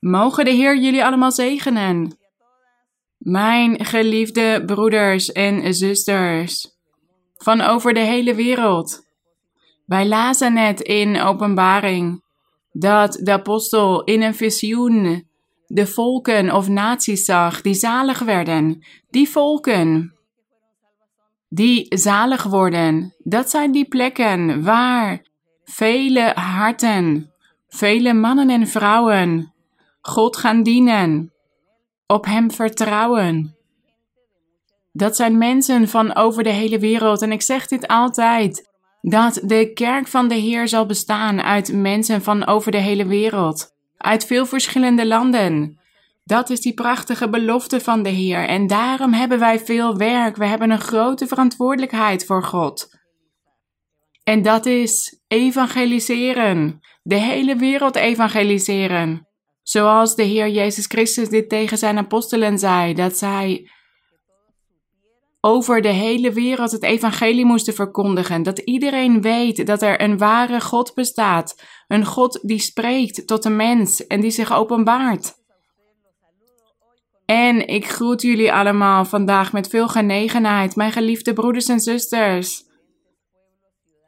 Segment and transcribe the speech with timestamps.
[0.00, 2.18] Mogen de Heer jullie allemaal zegenen.
[3.18, 6.78] Mijn geliefde broeders en zusters
[7.36, 9.02] van over de hele wereld.
[9.86, 12.24] Wij lazen net in Openbaring
[12.72, 15.28] dat de apostel in een visioen
[15.66, 18.86] de volken of naties zag die zalig werden.
[19.10, 20.14] Die volken
[21.48, 25.26] die zalig worden, dat zijn die plekken waar
[25.64, 27.32] vele harten,
[27.68, 29.52] vele mannen en vrouwen
[30.00, 31.32] God gaan dienen,
[32.06, 33.56] op Hem vertrouwen.
[34.92, 37.22] Dat zijn mensen van over de hele wereld.
[37.22, 38.70] En ik zeg dit altijd:
[39.00, 43.74] dat de kerk van de Heer zal bestaan uit mensen van over de hele wereld,
[43.96, 45.78] uit veel verschillende landen.
[46.24, 48.48] Dat is die prachtige belofte van de Heer.
[48.48, 50.36] En daarom hebben wij veel werk.
[50.36, 52.98] We hebben een grote verantwoordelijkheid voor God.
[54.24, 56.80] En dat is evangeliseren.
[57.02, 59.28] De hele wereld evangeliseren.
[59.62, 63.70] Zoals de Heer Jezus Christus dit tegen zijn apostelen zei, dat zij
[65.40, 68.42] over de hele wereld het evangelie moesten verkondigen.
[68.42, 71.62] Dat iedereen weet dat er een ware God bestaat.
[71.88, 75.38] Een God die spreekt tot de mens en die zich openbaart.
[77.24, 82.68] En ik groet jullie allemaal vandaag met veel genegenheid, mijn geliefde broeders en zusters.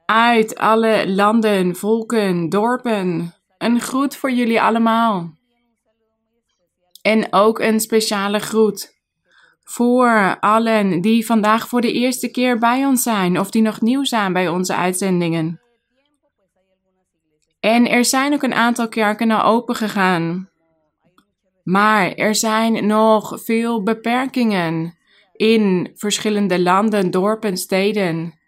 [0.05, 3.35] Uit alle landen, volken, dorpen.
[3.59, 5.41] Een groet voor jullie allemaal.
[7.03, 9.01] En ook een speciale groet
[9.65, 14.05] voor allen die vandaag voor de eerste keer bij ons zijn of die nog nieuw
[14.05, 15.61] zijn bij onze uitzendingen.
[17.61, 20.51] En er zijn ook een aantal kerken al open gegaan.
[21.63, 24.99] Maar er zijn nog veel beperkingen
[25.33, 28.41] in verschillende landen, dorpen, steden.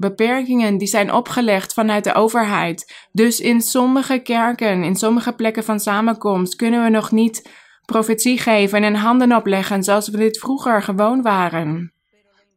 [0.00, 3.08] Beperkingen die zijn opgelegd vanuit de overheid.
[3.12, 7.50] Dus in sommige kerken, in sommige plekken van samenkomst, kunnen we nog niet
[7.84, 11.92] profetie geven en handen opleggen zoals we dit vroeger gewoon waren.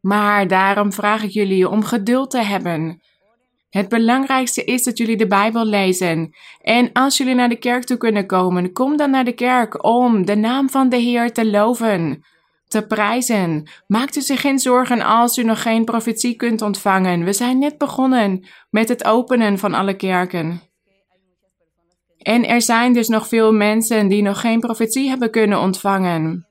[0.01, 3.01] Maar daarom vraag ik jullie om geduld te hebben.
[3.69, 6.35] Het belangrijkste is dat jullie de Bijbel lezen.
[6.61, 10.25] En als jullie naar de kerk toe kunnen komen, kom dan naar de kerk om
[10.25, 12.23] de naam van de Heer te loven,
[12.73, 13.69] te prijzen.
[13.87, 17.23] Maakt u zich geen zorgen als u nog geen profetie kunt ontvangen.
[17.23, 20.61] We zijn net begonnen met het openen van alle kerken.
[22.17, 26.47] En er zijn dus nog veel mensen die nog geen profetie hebben kunnen ontvangen.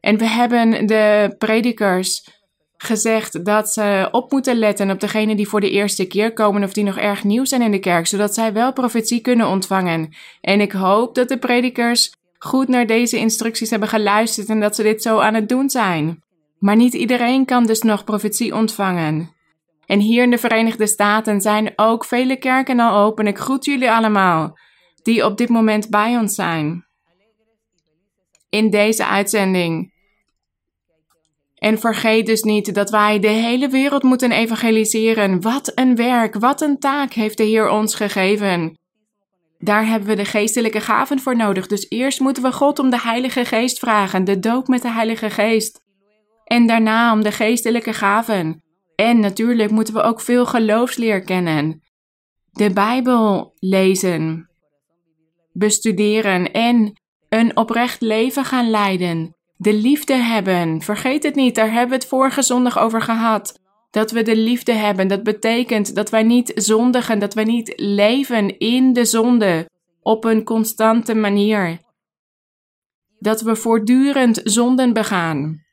[0.00, 2.28] En we hebben de predikers
[2.76, 6.72] gezegd dat ze op moeten letten op degenen die voor de eerste keer komen of
[6.72, 10.14] die nog erg nieuw zijn in de kerk, zodat zij wel profetie kunnen ontvangen.
[10.40, 12.12] En ik hoop dat de predikers
[12.44, 16.22] goed naar deze instructies hebben geluisterd en dat ze dit zo aan het doen zijn.
[16.58, 19.32] Maar niet iedereen kan dus nog profetie ontvangen.
[19.86, 23.26] En hier in de Verenigde Staten zijn ook vele kerken al open.
[23.26, 24.58] Ik groet jullie allemaal
[25.02, 26.86] die op dit moment bij ons zijn.
[28.48, 29.92] In deze uitzending.
[31.54, 35.40] En vergeet dus niet dat wij de hele wereld moeten evangeliseren.
[35.40, 38.78] Wat een werk, wat een taak heeft de Heer ons gegeven.
[39.64, 41.66] Daar hebben we de geestelijke gaven voor nodig.
[41.66, 45.30] Dus eerst moeten we God om de Heilige Geest vragen, de doop met de Heilige
[45.30, 45.82] Geest.
[46.44, 48.62] En daarna om de geestelijke gaven.
[48.94, 51.82] En natuurlijk moeten we ook veel geloofsleer kennen.
[52.50, 54.50] De Bijbel lezen,
[55.52, 59.36] bestuderen en een oprecht leven gaan leiden.
[59.56, 60.82] De liefde hebben.
[60.82, 63.62] Vergeet het niet, daar hebben we het vorige zondag over gehad.
[63.94, 68.58] Dat we de liefde hebben, dat betekent dat wij niet zondigen, dat wij niet leven
[68.58, 69.70] in de zonde
[70.02, 71.78] op een constante manier.
[73.18, 75.64] Dat we voortdurend zonden begaan.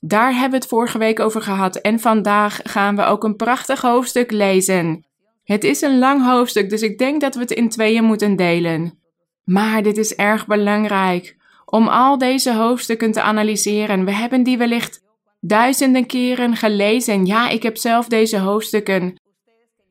[0.00, 3.80] Daar hebben we het vorige week over gehad en vandaag gaan we ook een prachtig
[3.80, 5.06] hoofdstuk lezen.
[5.44, 8.98] Het is een lang hoofdstuk, dus ik denk dat we het in tweeën moeten delen.
[9.44, 14.04] Maar dit is erg belangrijk om al deze hoofdstukken te analyseren.
[14.04, 15.03] We hebben die wellicht
[15.46, 17.26] duizenden keren gelezen.
[17.26, 19.20] Ja, ik heb zelf deze hoofdstukken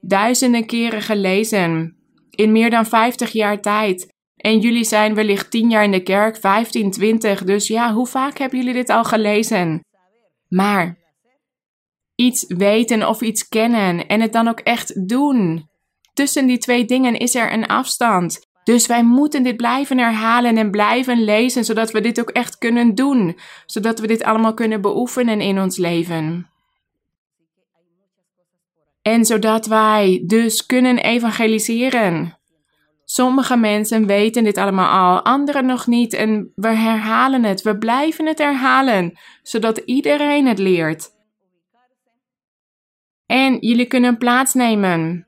[0.01, 1.97] duizenden keren gelezen.
[2.29, 4.13] In meer dan 50 jaar tijd.
[4.35, 7.43] En jullie zijn wellicht 10 jaar in de kerk, 15, 20.
[7.43, 9.85] Dus ja, hoe vaak hebben jullie dit al gelezen?
[10.47, 10.97] Maar
[12.15, 15.69] iets weten of iets kennen en het dan ook echt doen.
[16.13, 18.39] Tussen die twee dingen is er een afstand.
[18.63, 22.95] Dus wij moeten dit blijven herhalen en blijven lezen, zodat we dit ook echt kunnen
[22.95, 26.47] doen, zodat we dit allemaal kunnen beoefenen in ons leven.
[29.01, 32.37] En zodat wij dus kunnen evangeliseren.
[33.05, 36.13] Sommige mensen weten dit allemaal al, anderen nog niet.
[36.13, 41.09] En we herhalen het, we blijven het herhalen, zodat iedereen het leert.
[43.25, 45.27] En jullie kunnen plaatsnemen.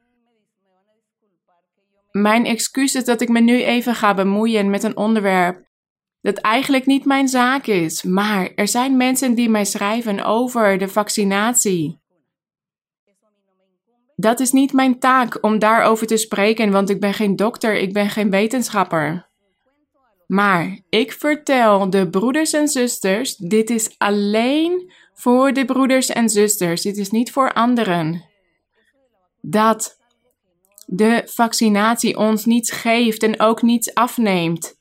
[2.22, 5.64] Mijn excuus is dat ik me nu even ga bemoeien met een onderwerp
[6.22, 8.04] dat eigenlijk niet mijn zaak is.
[8.04, 12.00] Maar er zijn mensen die mij schrijven over de vaccinatie.
[14.16, 17.94] Dat is niet mijn taak om daarover te spreken, want ik ben geen dokter, ik
[17.94, 19.30] ben geen wetenschapper.
[20.28, 26.82] Maar ik vertel de broeders en zusters, dit is alleen voor de broeders en zusters,
[26.82, 28.24] dit is niet voor anderen.
[29.42, 30.04] Dat
[30.86, 34.76] de vaccinatie ons niets geeft en ook niets afneemt.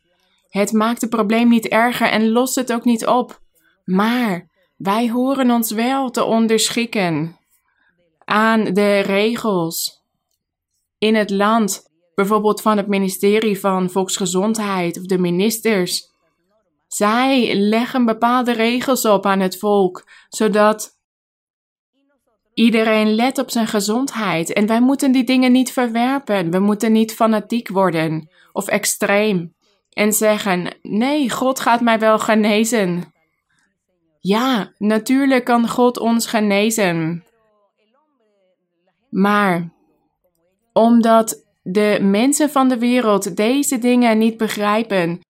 [0.49, 3.41] Het maakt het probleem niet erger en lost het ook niet op.
[3.85, 7.39] Maar wij horen ons wel te onderschikken
[8.25, 10.03] aan de regels
[10.99, 16.12] in het land, bijvoorbeeld van het ministerie van Volksgezondheid of de ministers.
[16.89, 20.99] Zij leggen bepaalde regels op aan het volk, zodat
[22.55, 24.53] iedereen let op zijn gezondheid.
[24.53, 26.51] En wij moeten die dingen niet verwerpen.
[26.51, 29.55] We moeten niet fanatiek worden of extreem
[29.91, 33.12] en zeggen: Nee, God gaat mij wel genezen.
[34.21, 37.25] Ja, natuurlijk kan God ons genezen.
[39.11, 39.73] Maar
[40.73, 45.21] omdat de mensen van de wereld deze dingen niet begrijpen,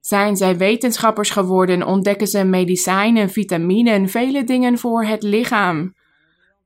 [0.00, 5.94] zijn zij wetenschappers geworden, ontdekken ze medicijnen, vitaminen, vele dingen voor het lichaam,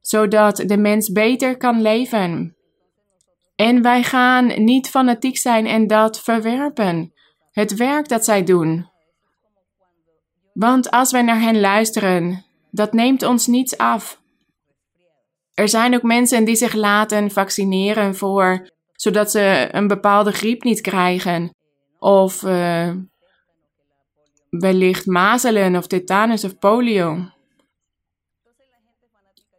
[0.03, 2.57] zodat de mens beter kan leven.
[3.57, 7.13] En wij gaan niet fanatiek zijn en dat verwerpen,
[7.51, 8.91] het werk dat zij doen.
[10.53, 14.21] Want als wij naar hen luisteren, dat neemt ons niets af.
[15.55, 20.81] Er zijn ook mensen die zich laten vaccineren voor, zodat ze een bepaalde griep niet
[20.81, 21.55] krijgen.
[21.99, 22.95] Of uh,
[24.51, 27.31] wellicht mazelen of tetanus of polio.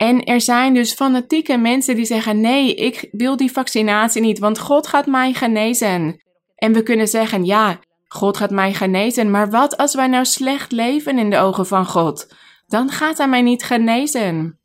[0.03, 4.59] En er zijn dus fanatieke mensen die zeggen: nee, ik wil die vaccinatie niet, want
[4.59, 6.23] God gaat mij genezen.
[6.55, 10.71] En we kunnen zeggen: ja, God gaat mij genezen, maar wat als wij nou slecht
[10.71, 12.35] leven in de ogen van God?
[12.67, 14.59] Dan gaat Hij mij niet genezen.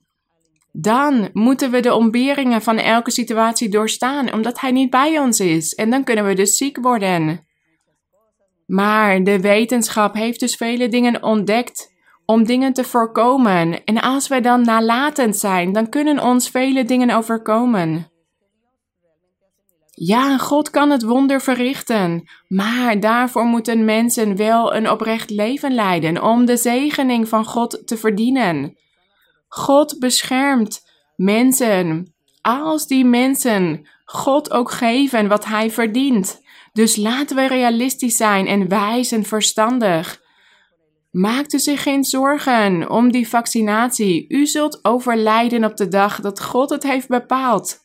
[0.72, 5.74] Dan moeten we de ontberingen van elke situatie doorstaan, omdat Hij niet bij ons is.
[5.74, 7.46] En dan kunnen we dus ziek worden.
[8.66, 11.96] Maar de wetenschap heeft dus vele dingen ontdekt
[12.30, 13.84] om dingen te voorkomen.
[13.84, 18.10] En als wij dan nalatend zijn, dan kunnen ons vele dingen overkomen.
[19.90, 26.22] Ja, God kan het wonder verrichten, maar daarvoor moeten mensen wel een oprecht leven leiden
[26.22, 28.76] om de zegening van God te verdienen.
[29.48, 30.80] God beschermt
[31.16, 36.40] mensen als die mensen God ook geven wat hij verdient.
[36.72, 40.26] Dus laten we realistisch zijn en wijs en verstandig.
[41.18, 44.26] Maakt u zich geen zorgen om die vaccinatie.
[44.28, 47.78] U zult overlijden op de dag dat God het heeft bepaald.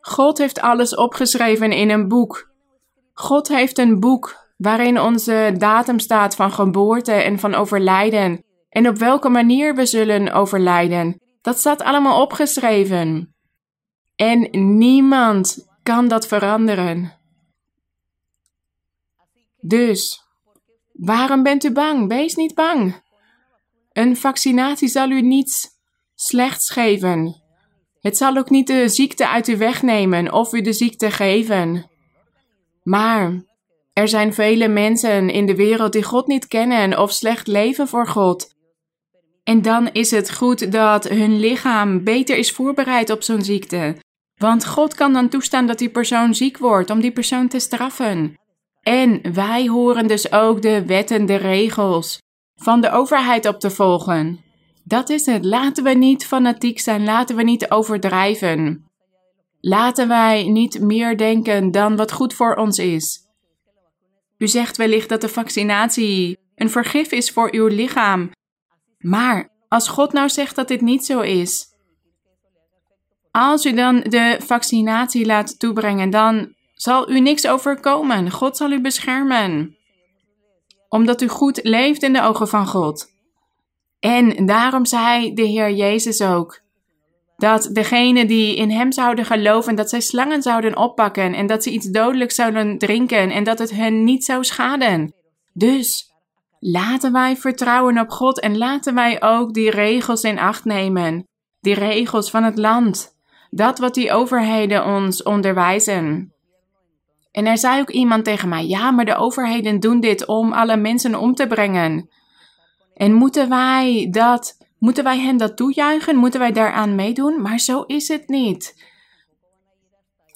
[0.00, 2.50] God heeft alles opgeschreven in een boek.
[3.12, 8.96] God heeft een boek waarin onze datum staat van geboorte en van overlijden en op
[8.96, 11.20] welke manier we zullen overlijden.
[11.42, 13.34] Dat staat allemaal opgeschreven.
[14.16, 14.48] En
[14.78, 17.18] niemand kan dat veranderen.
[19.60, 20.29] Dus,
[21.00, 22.08] waarom bent u bang?
[22.08, 23.02] Wees niet bang.
[23.92, 25.68] Een vaccinatie zal u niets
[26.14, 27.42] slechts geven.
[28.00, 31.90] Het zal ook niet de ziekte uit u wegnemen of u de ziekte geven.
[32.82, 33.44] Maar
[33.92, 38.06] er zijn vele mensen in de wereld die God niet kennen of slecht leven voor
[38.06, 38.54] God.
[39.44, 43.96] En dan is het goed dat hun lichaam beter is voorbereid op zo'n ziekte.
[44.36, 48.34] Want God kan dan toestaan dat die persoon ziek wordt om die persoon te straffen.
[48.82, 52.22] En wij horen dus ook de wetten, de regels
[52.56, 54.44] van de overheid op te volgen.
[54.84, 55.44] Dat is het.
[55.44, 57.04] Laten we niet fanatiek zijn.
[57.04, 58.84] Laten we niet overdrijven.
[59.60, 63.28] Laten wij niet meer denken dan wat goed voor ons is.
[64.38, 68.30] U zegt wellicht dat de vaccinatie een vergif is voor uw lichaam.
[68.98, 71.66] Maar als God nou zegt dat dit niet zo is,
[73.30, 78.30] als u dan de vaccinatie laat toebrengen, dan zal u niks overkomen.
[78.30, 79.76] God zal u beschermen.
[80.88, 83.06] Omdat u goed leeft in de ogen van God.
[83.98, 86.60] En daarom zei de Heer Jezus ook
[87.36, 91.70] dat degenen die in Hem zouden geloven, dat zij slangen zouden oppakken en dat ze
[91.70, 95.14] iets dodelijks zouden drinken en dat het hen niet zou schaden.
[95.52, 96.12] Dus
[96.58, 101.24] laten wij vertrouwen op God en laten wij ook die regels in acht nemen,
[101.60, 103.16] die regels van het land,
[103.50, 106.34] dat wat die overheden ons onderwijzen.
[107.32, 110.76] En er zei ook iemand tegen mij: Ja, maar de overheden doen dit om alle
[110.76, 112.08] mensen om te brengen.
[112.94, 116.16] En moeten wij dat, moeten wij hen dat toejuichen?
[116.16, 117.42] Moeten wij daaraan meedoen?
[117.42, 118.88] Maar zo is het niet.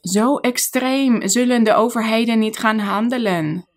[0.00, 3.68] Zo extreem zullen de overheden niet gaan handelen.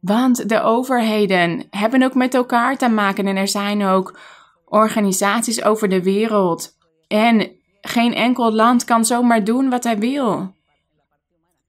[0.00, 4.18] Want de overheden hebben ook met elkaar te maken en er zijn ook
[4.64, 6.76] organisaties over de wereld.
[7.08, 10.54] En geen enkel land kan zomaar doen wat hij wil.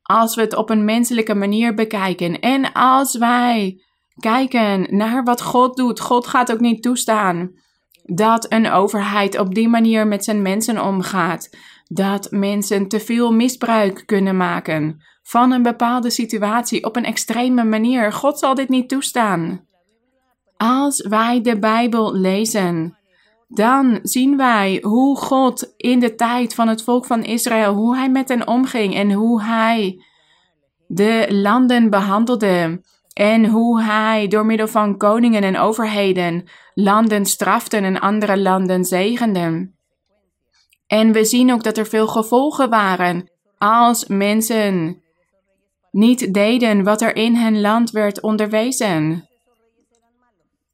[0.07, 3.81] Als we het op een menselijke manier bekijken en als wij
[4.19, 7.51] kijken naar wat God doet, God gaat ook niet toestaan
[8.03, 11.49] dat een overheid op die manier met zijn mensen omgaat.
[11.87, 18.13] Dat mensen te veel misbruik kunnen maken van een bepaalde situatie op een extreme manier.
[18.13, 19.65] God zal dit niet toestaan.
[20.57, 22.97] Als wij de Bijbel lezen,
[23.47, 28.09] dan zien wij hoe God in de tijd van het volk van Israël, hoe hij
[28.09, 30.03] met hen omging en hoe hij
[30.87, 32.81] de landen behandelde
[33.13, 39.73] en hoe hij door middel van koningen en overheden landen strafte en andere landen zegende.
[40.87, 45.01] En we zien ook dat er veel gevolgen waren als mensen
[45.91, 49.29] niet deden wat er in hun land werd onderwezen.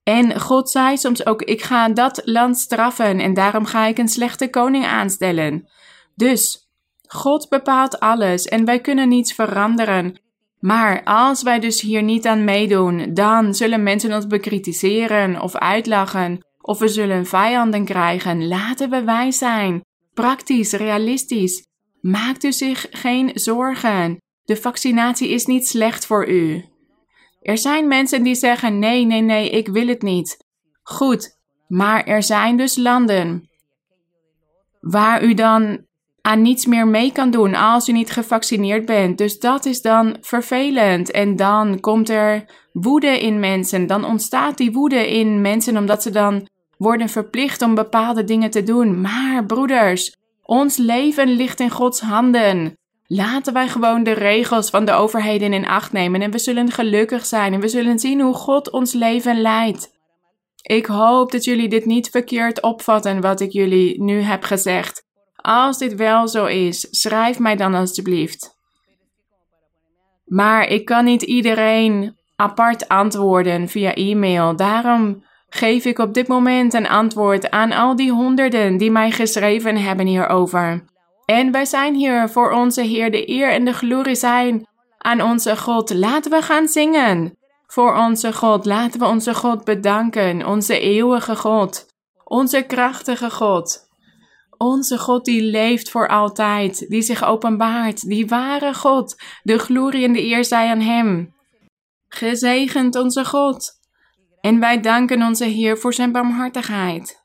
[0.03, 4.07] En God zei soms ook: Ik ga dat land straffen en daarom ga ik een
[4.07, 5.67] slechte koning aanstellen.
[6.15, 6.69] Dus
[7.07, 10.19] God bepaalt alles en wij kunnen niets veranderen.
[10.59, 16.45] Maar als wij dus hier niet aan meedoen, dan zullen mensen ons bekritiseren of uitlachen,
[16.61, 18.47] of we zullen vijanden krijgen.
[18.47, 21.67] Laten we wijs zijn, praktisch, realistisch.
[22.01, 24.17] Maakt u zich geen zorgen.
[24.43, 26.65] De vaccinatie is niet slecht voor u.
[27.41, 30.37] Er zijn mensen die zeggen: nee, nee, nee, ik wil het niet.
[30.83, 33.49] Goed, maar er zijn dus landen
[34.79, 35.85] waar u dan
[36.21, 39.17] aan niets meer mee kan doen als u niet gevaccineerd bent.
[39.17, 41.11] Dus dat is dan vervelend.
[41.11, 43.87] En dan komt er woede in mensen.
[43.87, 48.63] Dan ontstaat die woede in mensen omdat ze dan worden verplicht om bepaalde dingen te
[48.63, 49.01] doen.
[49.01, 52.77] Maar broeders, ons leven ligt in Gods handen.
[53.13, 57.25] Laten wij gewoon de regels van de overheden in acht nemen en we zullen gelukkig
[57.25, 59.89] zijn en we zullen zien hoe God ons leven leidt.
[60.61, 65.03] Ik hoop dat jullie dit niet verkeerd opvatten wat ik jullie nu heb gezegd.
[65.35, 68.55] Als dit wel zo is, schrijf mij dan alstublieft.
[70.25, 74.55] Maar ik kan niet iedereen apart antwoorden via e-mail.
[74.55, 79.77] Daarom geef ik op dit moment een antwoord aan al die honderden die mij geschreven
[79.77, 80.89] hebben hierover.
[81.31, 85.57] En wij zijn hier voor onze Heer, de eer en de glorie zijn aan onze
[85.57, 85.93] God.
[85.93, 87.37] Laten we gaan zingen.
[87.67, 91.85] Voor onze God, laten we onze God bedanken, onze eeuwige God,
[92.23, 93.89] onze krachtige God.
[94.57, 100.13] Onze God die leeft voor altijd, die zich openbaart, die ware God, de glorie en
[100.13, 101.35] de eer zij aan Hem.
[102.07, 103.69] Gezegend onze God.
[104.41, 107.20] En wij danken onze Heer voor Zijn barmhartigheid.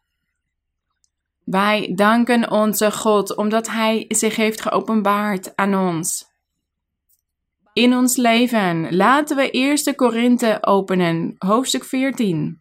[1.46, 6.24] Wij danken onze God omdat Hij zich heeft geopenbaard aan ons.
[7.72, 12.60] In ons leven laten we eerst de Korinthe openen, hoofdstuk 14.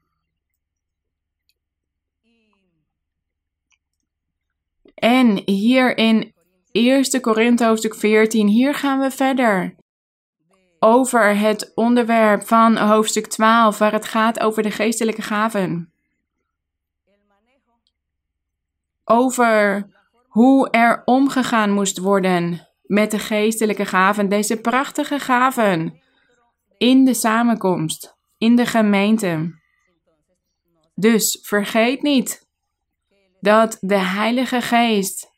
[4.96, 6.34] En hier in
[6.72, 9.76] 1 Korinthe hoofdstuk 14, hier gaan we verder.
[10.80, 15.95] Over het onderwerp van hoofdstuk 12, waar het gaat over de geestelijke gaven.
[19.06, 19.88] Over
[20.28, 26.02] hoe er omgegaan moest worden met de geestelijke gaven, deze prachtige gaven,
[26.78, 29.60] in de samenkomst, in de gemeente.
[30.96, 32.48] Dus vergeet niet
[33.40, 35.32] dat de Heilige Geest,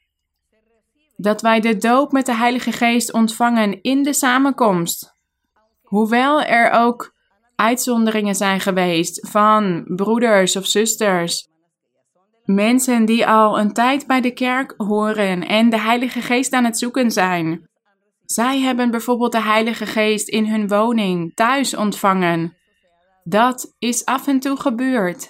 [1.15, 5.13] dat wij de doop met de Heilige Geest ontvangen in de samenkomst.
[5.81, 7.13] Hoewel er ook
[7.55, 11.49] uitzonderingen zijn geweest van broeders of zusters,
[12.47, 16.77] mensen die al een tijd bij de kerk horen en de Heilige Geest aan het
[16.77, 17.69] zoeken zijn.
[18.25, 22.57] Zij hebben bijvoorbeeld de Heilige Geest in hun woning thuis ontvangen.
[23.23, 25.29] Dat is af en toe gebeurd.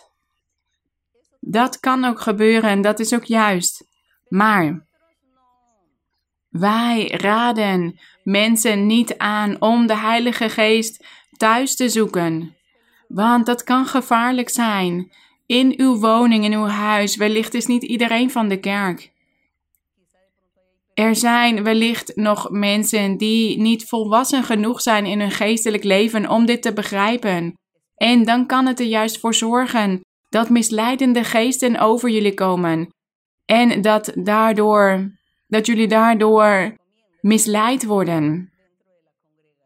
[1.39, 3.87] Dat kan ook gebeuren en dat is ook juist.
[4.27, 4.87] Maar
[6.49, 11.05] wij raden mensen niet aan om de Heilige Geest
[11.37, 12.55] thuis te zoeken.
[13.07, 15.11] Want dat kan gevaarlijk zijn.
[15.47, 19.11] In uw woning, in uw huis, wellicht is niet iedereen van de kerk.
[20.93, 26.45] Er zijn wellicht nog mensen die niet volwassen genoeg zijn in hun geestelijk leven om
[26.45, 27.53] dit te begrijpen.
[27.95, 32.89] En dan kan het er juist voor zorgen dat misleidende geesten over jullie komen.
[33.45, 35.11] En dat daardoor,
[35.47, 36.75] dat jullie daardoor
[37.21, 38.51] misleid worden.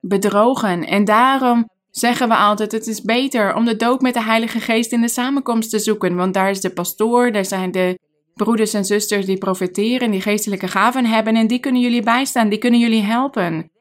[0.01, 0.85] Bedrogen.
[0.85, 4.91] En daarom zeggen we altijd: het is beter om de doop met de Heilige Geest
[4.91, 6.15] in de samenkomst te zoeken.
[6.15, 7.99] Want daar is de pastoor, daar zijn de
[8.33, 12.59] broeders en zusters die profiteren, die geestelijke gaven hebben en die kunnen jullie bijstaan, die
[12.59, 13.71] kunnen jullie helpen.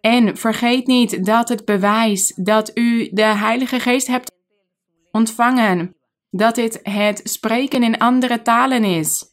[0.00, 4.32] En vergeet niet dat het bewijs dat u de Heilige Geest hebt
[5.10, 5.96] ontvangen,
[6.30, 9.24] dat dit het spreken in andere talen is.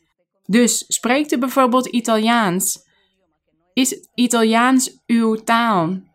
[0.46, 2.86] Dus spreekt u bijvoorbeeld Italiaans.
[3.74, 6.07] Is Italiaans uw taal?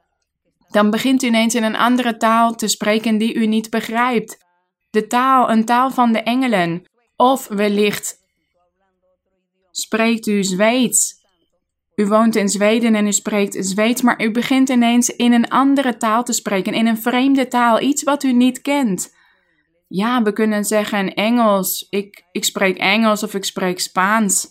[0.72, 4.44] Dan begint u ineens in een andere taal te spreken die u niet begrijpt.
[4.90, 6.82] De taal, een taal van de engelen.
[7.16, 8.20] Of wellicht
[9.70, 11.20] spreekt u Zweeds.
[11.94, 15.96] U woont in Zweden en u spreekt Zweeds, maar u begint ineens in een andere
[15.96, 19.14] taal te spreken, in een vreemde taal, iets wat u niet kent.
[19.88, 24.48] Ja, we kunnen zeggen Engels, ik, ik spreek Engels of ik spreek Spaans.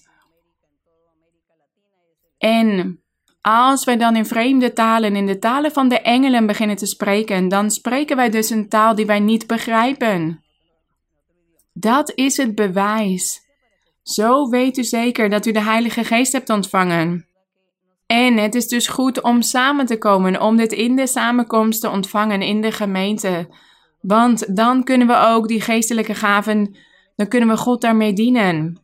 [2.37, 3.00] En
[3.41, 7.47] als wij dan in vreemde talen, in de talen van de engelen beginnen te spreken,
[7.47, 10.43] dan spreken wij dus een taal die wij niet begrijpen.
[11.73, 13.49] Dat is het bewijs.
[14.03, 17.25] Zo weet u zeker dat u de Heilige Geest hebt ontvangen.
[18.05, 21.89] En het is dus goed om samen te komen, om dit in de samenkomst te
[21.89, 23.49] ontvangen in de gemeente.
[24.01, 26.75] Want dan kunnen we ook die geestelijke gaven,
[27.15, 28.79] dan kunnen we God daarmee dienen.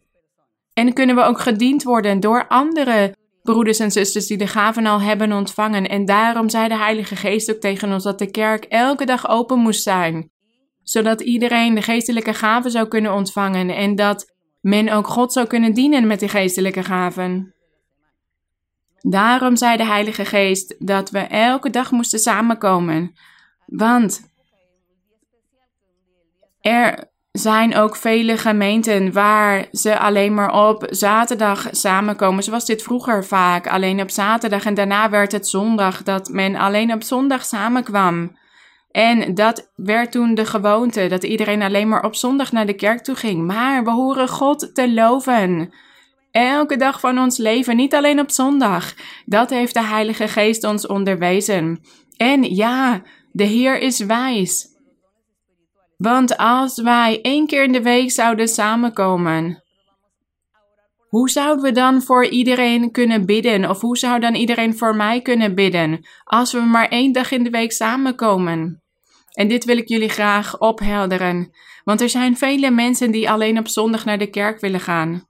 [0.73, 3.15] En kunnen we ook gediend worden door andere
[3.53, 5.89] broeders en zusters die de gaven al hebben ontvangen.
[5.89, 9.59] En daarom zei de Heilige Geest ook tegen ons dat de kerk elke dag open
[9.59, 10.31] moest zijn.
[10.83, 15.73] Zodat iedereen de geestelijke gaven zou kunnen ontvangen en dat men ook God zou kunnen
[15.73, 17.55] dienen met die geestelijke gaven.
[19.01, 23.13] Daarom zei de Heilige Geest dat we elke dag moesten samenkomen.
[23.65, 24.21] Want
[26.61, 32.43] er zijn ook vele gemeenten waar ze alleen maar op zaterdag samenkomen.
[32.43, 34.65] Zoals dit vroeger vaak, alleen op zaterdag.
[34.65, 38.37] En daarna werd het zondag, dat men alleen op zondag samenkwam.
[38.91, 43.03] En dat werd toen de gewoonte, dat iedereen alleen maar op zondag naar de kerk
[43.03, 43.45] toe ging.
[43.45, 45.73] Maar we horen God te loven.
[46.31, 48.93] Elke dag van ons leven, niet alleen op zondag.
[49.25, 51.83] Dat heeft de Heilige Geest ons onderwezen.
[52.17, 53.01] En ja,
[53.31, 54.76] de Heer is wijs.
[55.97, 59.63] Want als wij één keer in de week zouden samenkomen,
[61.07, 63.69] hoe zouden we dan voor iedereen kunnen bidden?
[63.69, 66.07] Of hoe zou dan iedereen voor mij kunnen bidden?
[66.23, 68.81] Als we maar één dag in de week samenkomen.
[69.31, 71.51] En dit wil ik jullie graag ophelderen.
[71.83, 75.27] Want er zijn vele mensen die alleen op zondag naar de kerk willen gaan.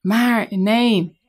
[0.00, 1.20] Maar nee.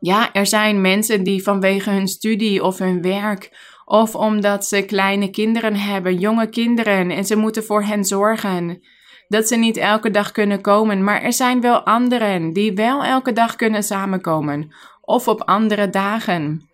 [0.00, 5.30] Ja, er zijn mensen die vanwege hun studie of hun werk of omdat ze kleine
[5.30, 8.82] kinderen hebben, jonge kinderen, en ze moeten voor hen zorgen.
[9.28, 13.32] Dat ze niet elke dag kunnen komen, maar er zijn wel anderen die wel elke
[13.32, 16.68] dag kunnen samenkomen, of op andere dagen.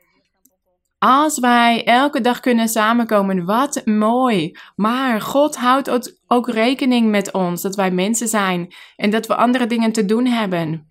[0.99, 4.57] Als wij elke dag kunnen samenkomen, wat mooi.
[4.75, 9.67] Maar God houdt ook rekening met ons dat wij mensen zijn en dat we andere
[9.67, 10.91] dingen te doen hebben.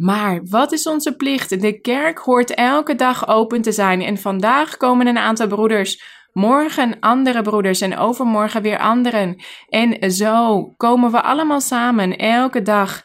[0.00, 1.60] Maar wat is onze plicht?
[1.60, 4.02] De kerk hoort elke dag open te zijn.
[4.02, 9.36] En vandaag komen een aantal broeders, morgen andere broeders en overmorgen weer anderen.
[9.68, 13.02] En zo komen we allemaal samen elke dag,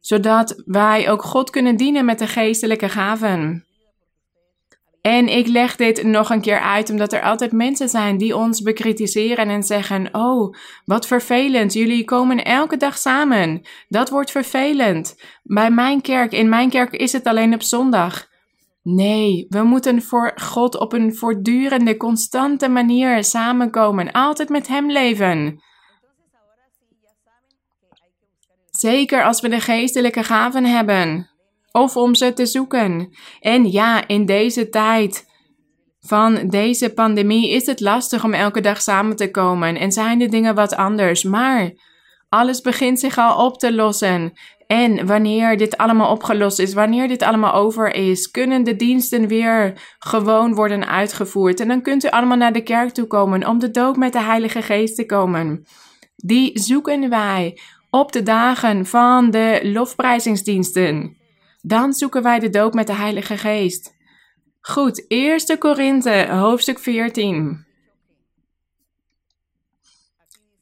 [0.00, 3.66] zodat wij ook God kunnen dienen met de geestelijke gaven.
[5.06, 8.62] En ik leg dit nog een keer uit, omdat er altijd mensen zijn die ons
[8.62, 13.62] bekritiseren en zeggen: Oh, wat vervelend, jullie komen elke dag samen.
[13.88, 15.22] Dat wordt vervelend.
[15.42, 18.28] Bij mijn kerk, in mijn kerk is het alleen op zondag.
[18.82, 25.62] Nee, we moeten voor God op een voortdurende, constante manier samenkomen, altijd met Hem leven.
[28.70, 31.35] Zeker als we de geestelijke gaven hebben
[31.76, 33.08] of om ze te zoeken.
[33.40, 35.26] En ja, in deze tijd
[36.00, 40.28] van deze pandemie is het lastig om elke dag samen te komen en zijn de
[40.28, 41.22] dingen wat anders.
[41.22, 41.70] Maar
[42.28, 44.32] alles begint zich al op te lossen.
[44.66, 49.80] En wanneer dit allemaal opgelost is, wanneer dit allemaal over is, kunnen de diensten weer
[49.98, 51.60] gewoon worden uitgevoerd.
[51.60, 54.22] En dan kunt u allemaal naar de kerk toe komen om de doop met de
[54.22, 55.66] Heilige Geest te komen.
[56.16, 57.58] Die zoeken wij
[57.90, 61.24] op de dagen van de lofprijzingsdiensten.
[61.66, 63.94] Dan zoeken wij de doop met de Heilige Geest.
[64.60, 67.66] Goed, 1 Korinthe, hoofdstuk 14.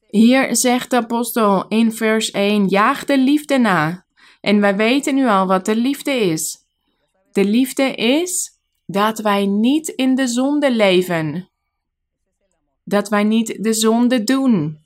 [0.07, 4.05] Hier zegt de apostel in vers 1: Jaag de liefde na.
[4.41, 6.59] En wij weten nu al wat de liefde is.
[7.33, 11.49] De liefde is dat wij niet in de zonde leven.
[12.85, 14.79] Dat wij niet de zonde doen.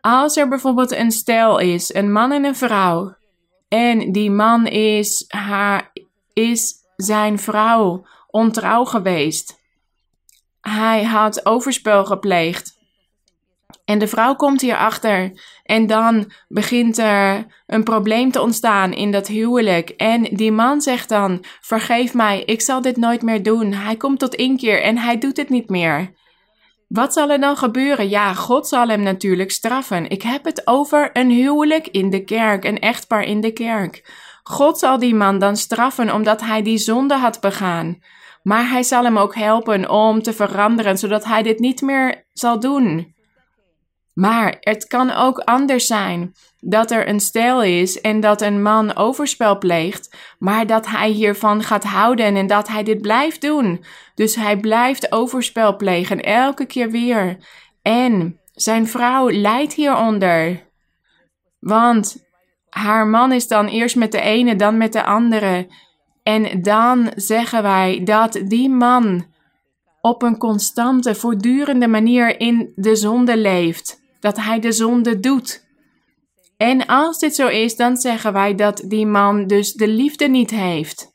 [0.00, 3.20] Als er bijvoorbeeld een stel is, een man en een vrouw,
[3.72, 5.92] en die man is, haar,
[6.32, 9.60] is zijn vrouw ontrouw geweest.
[10.60, 12.78] Hij had overspel gepleegd.
[13.84, 15.32] En de vrouw komt hierachter.
[15.64, 19.90] En dan begint er een probleem te ontstaan in dat huwelijk.
[19.90, 23.72] En die man zegt dan: Vergeef mij, ik zal dit nooit meer doen.
[23.72, 26.12] Hij komt tot inkeer en hij doet het niet meer.
[26.92, 28.08] Wat zal er dan gebeuren?
[28.08, 30.08] Ja, God zal hem natuurlijk straffen.
[30.08, 34.10] Ik heb het over een huwelijk in de kerk, een echtpaar in de kerk.
[34.42, 37.98] God zal die man dan straffen omdat hij die zonde had begaan.
[38.42, 42.60] Maar hij zal hem ook helpen om te veranderen, zodat hij dit niet meer zal
[42.60, 43.14] doen.
[44.14, 48.96] Maar het kan ook anders zijn dat er een stijl is en dat een man
[48.96, 53.84] overspel pleegt, maar dat hij hiervan gaat houden en dat hij dit blijft doen.
[54.14, 57.36] Dus hij blijft overspel plegen elke keer weer.
[57.82, 60.70] En zijn vrouw lijdt hieronder.
[61.58, 62.26] Want
[62.68, 65.68] haar man is dan eerst met de ene, dan met de andere.
[66.22, 69.26] En dan zeggen wij dat die man
[70.00, 75.64] op een constante, voortdurende manier in de zonde leeft dat hij de zonde doet.
[76.56, 80.50] En als dit zo is, dan zeggen wij dat die man dus de liefde niet
[80.50, 81.14] heeft.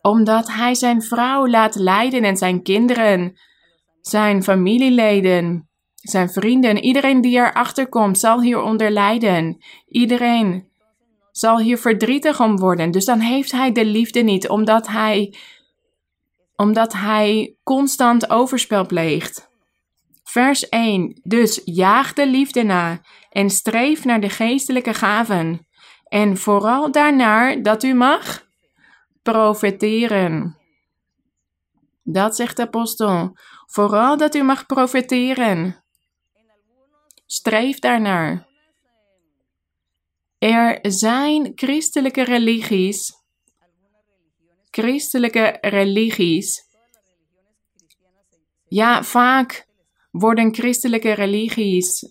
[0.00, 3.38] Omdat hij zijn vrouw laat lijden en zijn kinderen,
[4.00, 9.64] zijn familieleden, zijn vrienden, iedereen die erachter komt, zal hieronder lijden.
[9.86, 10.68] Iedereen
[11.30, 12.90] zal hier verdrietig om worden.
[12.90, 15.34] Dus dan heeft hij de liefde niet, omdat hij,
[16.56, 19.52] omdat hij constant overspel pleegt.
[20.34, 21.20] Vers 1.
[21.22, 25.66] Dus jaag de liefde na en streef naar de geestelijke gaven.
[26.04, 28.46] En vooral daarnaar dat u mag
[29.22, 30.58] profeteren.
[32.02, 33.36] Dat zegt de apostel.
[33.66, 35.84] Vooral dat u mag profeteren.
[37.26, 38.48] Streef daarnaar.
[40.38, 43.12] Er zijn christelijke religies.
[44.70, 46.62] Christelijke religies.
[48.68, 49.63] Ja, vaak
[50.18, 52.10] worden christelijke religies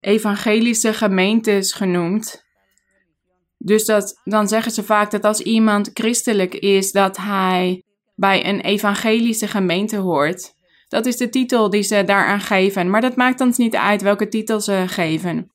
[0.00, 2.44] evangelische gemeentes genoemd.
[3.58, 7.82] Dus dat, dan zeggen ze vaak dat als iemand christelijk is, dat hij
[8.14, 10.54] bij een evangelische gemeente hoort.
[10.88, 14.28] Dat is de titel die ze daaraan geven, maar dat maakt ons niet uit welke
[14.28, 15.50] titel ze geven.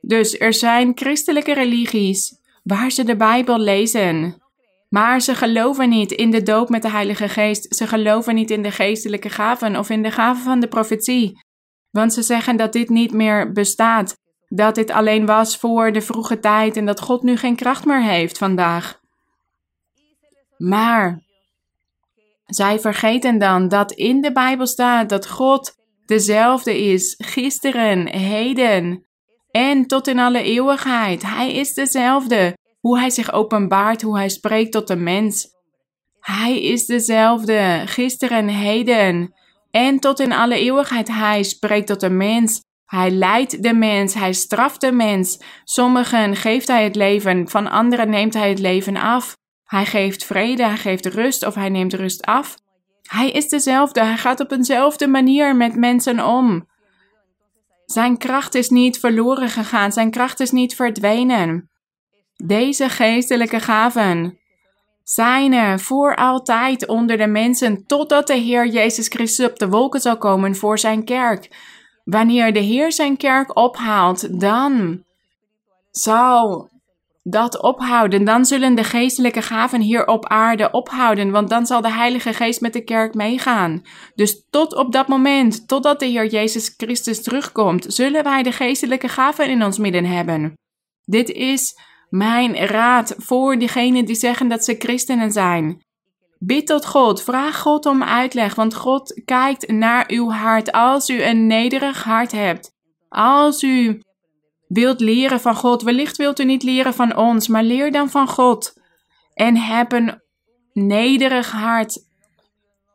[0.00, 4.42] Dus er zijn christelijke religies waar ze de Bijbel lezen.
[4.88, 7.74] Maar ze geloven niet in de doop met de Heilige Geest.
[7.74, 11.44] Ze geloven niet in de geestelijke gaven of in de gaven van de profetie.
[11.90, 14.16] Want ze zeggen dat dit niet meer bestaat.
[14.48, 18.02] Dat dit alleen was voor de vroege tijd en dat God nu geen kracht meer
[18.02, 19.00] heeft vandaag.
[20.56, 21.22] Maar
[22.46, 29.06] zij vergeten dan dat in de Bijbel staat dat God dezelfde is, gisteren, heden
[29.50, 31.22] en tot in alle eeuwigheid.
[31.22, 35.56] Hij is dezelfde hoe hij zich openbaart, hoe hij spreekt tot de mens.
[36.20, 39.34] Hij is dezelfde, gisteren en heden.
[39.70, 42.62] En tot in alle eeuwigheid, hij spreekt tot de mens.
[42.86, 45.40] Hij leidt de mens, hij straft de mens.
[45.64, 49.36] Sommigen geeft hij het leven, van anderen neemt hij het leven af.
[49.64, 52.56] Hij geeft vrede, hij geeft rust of hij neemt rust af.
[53.02, 56.68] Hij is dezelfde, hij gaat op eenzelfde manier met mensen om.
[57.86, 61.70] Zijn kracht is niet verloren gegaan, zijn kracht is niet verdwenen.
[62.44, 64.38] Deze geestelijke gaven
[65.02, 70.00] zijn er voor altijd onder de mensen totdat de Heer Jezus Christus op de wolken
[70.00, 71.56] zal komen voor zijn kerk.
[72.04, 75.04] Wanneer de Heer zijn kerk ophaalt, dan
[75.90, 76.70] zal
[77.22, 78.24] dat ophouden.
[78.24, 82.60] Dan zullen de geestelijke gaven hier op aarde ophouden, want dan zal de Heilige Geest
[82.60, 83.82] met de kerk meegaan.
[84.14, 89.08] Dus tot op dat moment, totdat de Heer Jezus Christus terugkomt, zullen wij de geestelijke
[89.08, 90.52] gaven in ons midden hebben.
[91.04, 91.74] Dit is
[92.08, 95.86] mijn raad voor diegenen die zeggen dat ze christenen zijn.
[96.38, 100.72] Bid tot God, vraag God om uitleg, want God kijkt naar uw hart.
[100.72, 102.72] Als u een nederig hart hebt,
[103.08, 104.02] als u
[104.66, 108.28] wilt leren van God, wellicht wilt u niet leren van ons, maar leer dan van
[108.28, 108.72] God.
[109.34, 110.22] En heb een
[110.72, 112.06] nederig hart,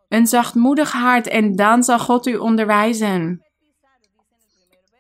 [0.07, 3.45] een zachtmoedig hart, en dan zal God u onderwijzen.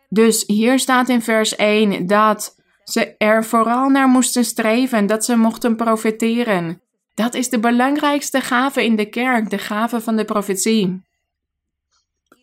[0.09, 5.35] Dus hier staat in vers 1 dat ze er vooral naar moesten streven dat ze
[5.35, 6.81] mochten profeteren.
[7.13, 11.01] Dat is de belangrijkste gave in de kerk, de gave van de profetie.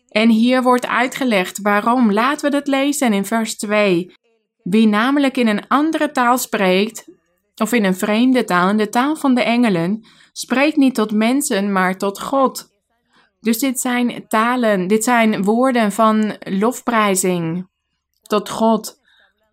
[0.09, 2.11] En hier wordt uitgelegd waarom.
[2.11, 4.15] Laten we dat lezen in vers 2.
[4.63, 7.05] Wie namelijk in een andere taal spreekt,
[7.55, 11.71] of in een vreemde taal, in de taal van de engelen, spreekt niet tot mensen,
[11.71, 12.69] maar tot God.
[13.39, 17.67] Dus dit zijn talen, dit zijn woorden van lofprijzing
[18.21, 19.00] tot God.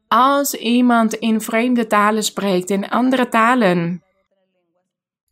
[0.09, 4.03] Als iemand in vreemde talen spreekt, in andere talen,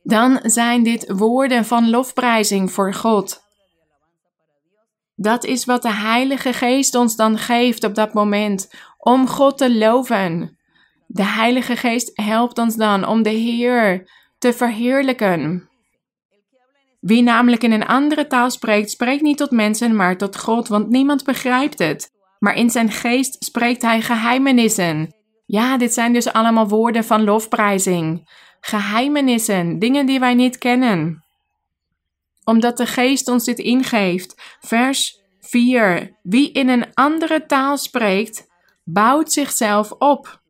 [0.03, 3.45] dan zijn dit woorden van lofprijzing voor God.
[5.15, 9.77] Dat is wat de Heilige Geest ons dan geeft op dat moment, om God te
[9.79, 10.59] loven.
[11.07, 15.69] De Heilige Geest helpt ons dan om de Heer te verheerlijken.
[17.01, 20.89] Wie namelijk in een andere taal spreekt, spreekt niet tot mensen, maar tot God, want
[20.89, 22.15] niemand begrijpt het.
[22.39, 25.15] Maar in zijn geest spreekt hij geheimenissen.
[25.47, 28.29] Ja, dit zijn dus allemaal woorden van lofprijzing.
[28.61, 31.25] Geheimenissen, dingen die wij niet kennen.
[32.45, 34.57] Omdat de geest ons dit ingeeft.
[34.61, 36.17] Vers 4.
[36.23, 38.47] Wie in een andere taal spreekt,
[38.85, 40.43] bouwt zichzelf op.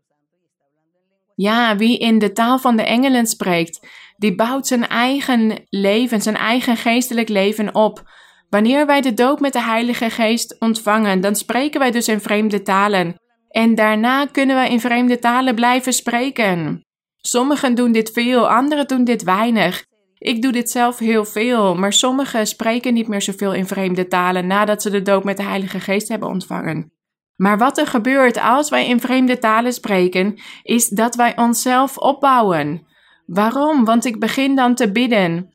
[1.34, 6.36] Ja, wie in de taal van de engelen spreekt, die bouwt zijn eigen leven, zijn
[6.36, 8.10] eigen geestelijk leven op.
[8.50, 12.62] Wanneer wij de doop met de Heilige Geest ontvangen, dan spreken wij dus in vreemde
[12.62, 13.14] talen.
[13.48, 16.84] En daarna kunnen wij in vreemde talen blijven spreken.
[17.16, 19.84] Sommigen doen dit veel, anderen doen dit weinig.
[20.18, 24.46] Ik doe dit zelf heel veel, maar sommigen spreken niet meer zoveel in vreemde talen
[24.46, 26.92] nadat ze de doop met de Heilige Geest hebben ontvangen.
[27.36, 32.86] Maar wat er gebeurt als wij in vreemde talen spreken, is dat wij onszelf opbouwen.
[33.26, 33.84] Waarom?
[33.84, 35.54] Want ik begin dan te bidden.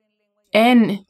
[0.50, 1.06] En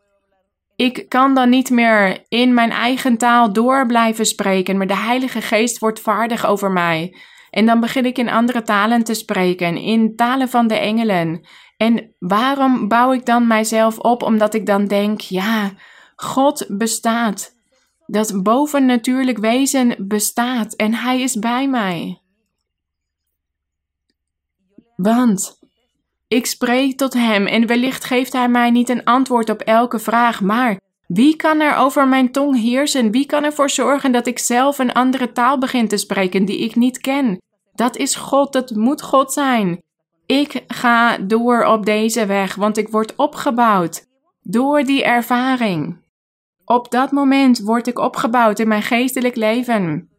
[0.82, 5.42] ik kan dan niet meer in mijn eigen taal door blijven spreken, maar de Heilige
[5.42, 7.16] Geest wordt vaardig over mij.
[7.50, 11.48] En dan begin ik in andere talen te spreken, in talen van de engelen.
[11.78, 14.24] En waarom bouw ik dan mijzelf op?
[14.24, 15.72] Omdat ik dan denk, ja,
[16.16, 17.56] God bestaat.
[18.06, 22.22] Dat bovennatuurlijk wezen bestaat en Hij is bij mij.
[24.96, 25.61] Want
[26.32, 30.42] ik spreek tot Hem en wellicht geeft Hij mij niet een antwoord op elke vraag,
[30.42, 33.12] maar wie kan er over mijn tong heersen?
[33.12, 36.76] Wie kan ervoor zorgen dat ik zelf een andere taal begin te spreken die ik
[36.76, 37.42] niet ken?
[37.74, 39.82] Dat is God, dat moet God zijn.
[40.26, 44.06] Ik ga door op deze weg, want ik word opgebouwd
[44.42, 46.02] door die ervaring.
[46.66, 50.10] Op dat moment word ik opgebouwd in mijn geestelijk leven.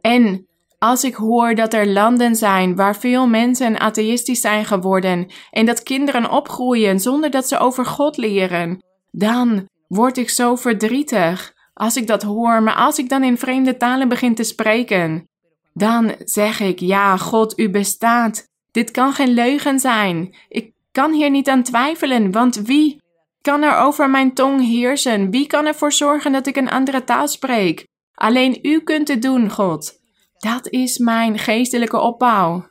[0.00, 0.46] En
[0.84, 5.82] als ik hoor dat er landen zijn waar veel mensen atheïstisch zijn geworden en dat
[5.82, 12.06] kinderen opgroeien zonder dat ze over God leren, dan word ik zo verdrietig als ik
[12.06, 12.62] dat hoor.
[12.62, 15.28] Maar als ik dan in vreemde talen begin te spreken,
[15.72, 18.48] dan zeg ik: Ja, God, u bestaat.
[18.70, 20.34] Dit kan geen leugen zijn.
[20.48, 23.02] Ik kan hier niet aan twijfelen, want wie
[23.40, 25.30] kan er over mijn tong heersen?
[25.30, 27.86] Wie kan ervoor zorgen dat ik een andere taal spreek?
[28.14, 30.02] Alleen u kunt het doen, God.
[30.44, 32.68] Dat is mijn geestelijke opbouw.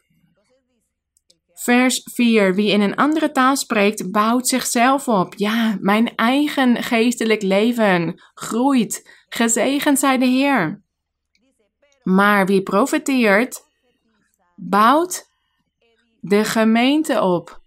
[1.53, 2.55] Vers 4.
[2.55, 5.33] Wie in een andere taal spreekt, bouwt zichzelf op.
[5.35, 9.23] Ja, mijn eigen geestelijk leven groeit.
[9.29, 10.81] Gezegend zij de Heer.
[12.03, 13.61] Maar wie profeteert,
[14.55, 15.31] bouwt
[16.19, 17.61] de gemeente op.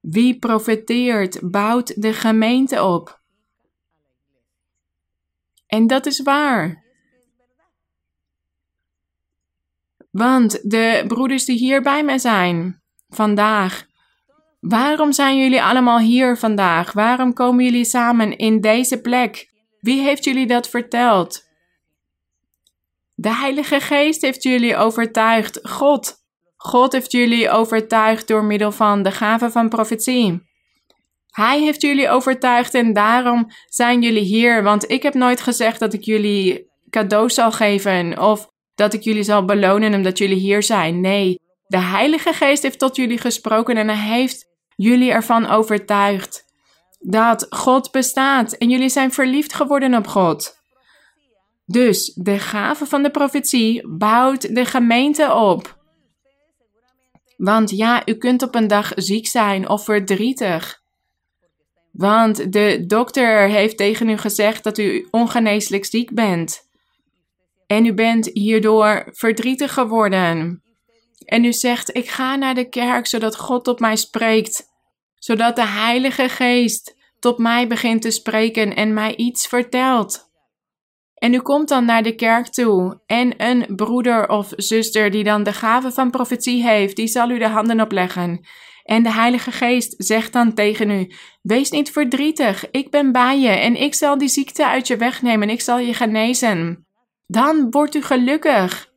[0.00, 3.20] Wie profeteert, bouwt de gemeente op.
[5.66, 6.83] En dat is waar.
[10.14, 13.84] Want de broeders die hier bij mij zijn vandaag,
[14.60, 16.92] waarom zijn jullie allemaal hier vandaag?
[16.92, 19.50] Waarom komen jullie samen in deze plek?
[19.80, 21.42] Wie heeft jullie dat verteld?
[23.14, 25.58] De Heilige Geest heeft jullie overtuigd.
[25.62, 26.14] God.
[26.56, 30.42] God heeft jullie overtuigd door middel van de gave van profetie.
[31.30, 34.62] Hij heeft jullie overtuigd en daarom zijn jullie hier.
[34.62, 39.22] Want ik heb nooit gezegd dat ik jullie cadeaus zal geven of dat ik jullie
[39.22, 41.00] zal belonen omdat jullie hier zijn.
[41.00, 46.44] Nee, de Heilige Geest heeft tot jullie gesproken en hij heeft jullie ervan overtuigd
[46.98, 50.62] dat God bestaat en jullie zijn verliefd geworden op God.
[51.66, 55.82] Dus de gave van de profetie bouwt de gemeente op.
[57.36, 60.82] Want ja, u kunt op een dag ziek zijn of verdrietig.
[61.90, 66.63] Want de dokter heeft tegen u gezegd dat u ongeneeslijk ziek bent.
[67.66, 70.62] En u bent hierdoor verdrietig geworden.
[71.24, 74.72] En u zegt: Ik ga naar de kerk zodat God tot mij spreekt.
[75.14, 80.32] Zodat de Heilige Geest tot mij begint te spreken en mij iets vertelt.
[81.14, 85.42] En u komt dan naar de kerk toe en een broeder of zuster die dan
[85.42, 88.46] de gave van profetie heeft, die zal u de handen opleggen.
[88.82, 93.48] En de Heilige Geest zegt dan tegen u: Wees niet verdrietig, ik ben bij je
[93.48, 96.83] en ik zal die ziekte uit je wegnemen, ik zal je genezen.
[97.26, 98.92] Dan wordt u gelukkig.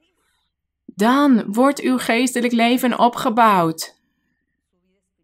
[0.86, 3.96] Dan wordt uw geestelijk leven opgebouwd.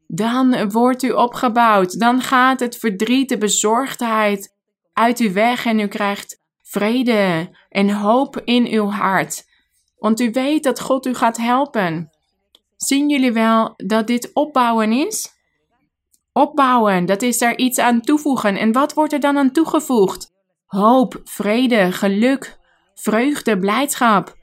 [0.08, 2.00] Dan wordt u opgebouwd.
[2.00, 4.56] Dan gaat het verdriet, de bezorgdheid
[4.94, 9.46] uit u weg en u krijgt vrede en hoop in uw hart.
[9.98, 12.10] Want u weet dat God u gaat helpen.
[12.76, 15.34] Zien jullie wel dat dit opbouwen is?
[16.34, 17.06] opbouwen.
[17.06, 18.58] Dat is daar iets aan toevoegen.
[18.58, 20.32] En wat wordt er dan aan toegevoegd?
[20.66, 22.58] Hoop, vrede, geluk,
[22.94, 24.36] vreugde, blijdschap.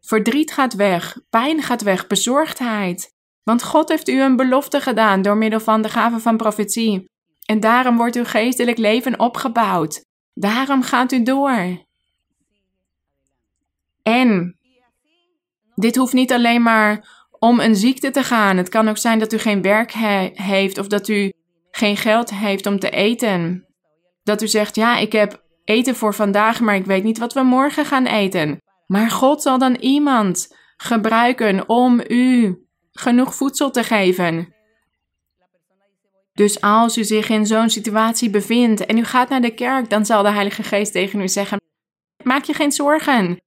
[0.00, 3.14] Verdriet gaat weg, pijn gaat weg, bezorgdheid.
[3.42, 7.10] Want God heeft u een belofte gedaan door middel van de gave van profetie.
[7.44, 10.04] En daarom wordt uw geestelijk leven opgebouwd.
[10.34, 11.84] Daarom gaat u door.
[14.02, 14.58] En
[15.74, 18.56] dit hoeft niet alleen maar om een ziekte te gaan.
[18.56, 19.92] Het kan ook zijn dat u geen werk
[20.32, 21.32] heeft of dat u
[21.70, 23.66] geen geld heeft om te eten.
[24.22, 27.42] Dat u zegt: Ja, ik heb eten voor vandaag, maar ik weet niet wat we
[27.42, 28.60] morgen gaan eten.
[28.86, 32.58] Maar God zal dan iemand gebruiken om u
[32.92, 34.54] genoeg voedsel te geven.
[36.32, 40.06] Dus als u zich in zo'n situatie bevindt en u gaat naar de kerk, dan
[40.06, 41.60] zal de Heilige Geest tegen u zeggen:
[42.22, 43.40] Maak je geen zorgen.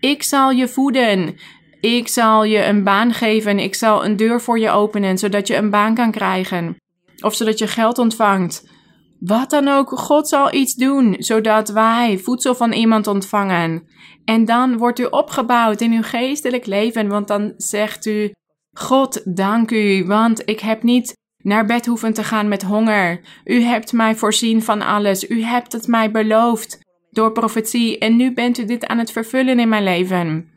[0.00, 1.36] Ik zal je voeden.
[1.80, 3.58] Ik zal je een baan geven.
[3.58, 6.76] Ik zal een deur voor je openen, zodat je een baan kan krijgen.
[7.20, 8.77] Of zodat je geld ontvangt.
[9.20, 13.88] Wat dan ook, God zal iets doen, zodat wij voedsel van iemand ontvangen.
[14.24, 18.32] En dan wordt u opgebouwd in uw geestelijk leven, want dan zegt u:
[18.72, 23.20] God, dank u, want ik heb niet naar bed hoeven te gaan met honger.
[23.44, 25.28] U hebt mij voorzien van alles.
[25.28, 26.78] U hebt het mij beloofd
[27.10, 30.50] door profetie en nu bent u dit aan het vervullen in mijn leven.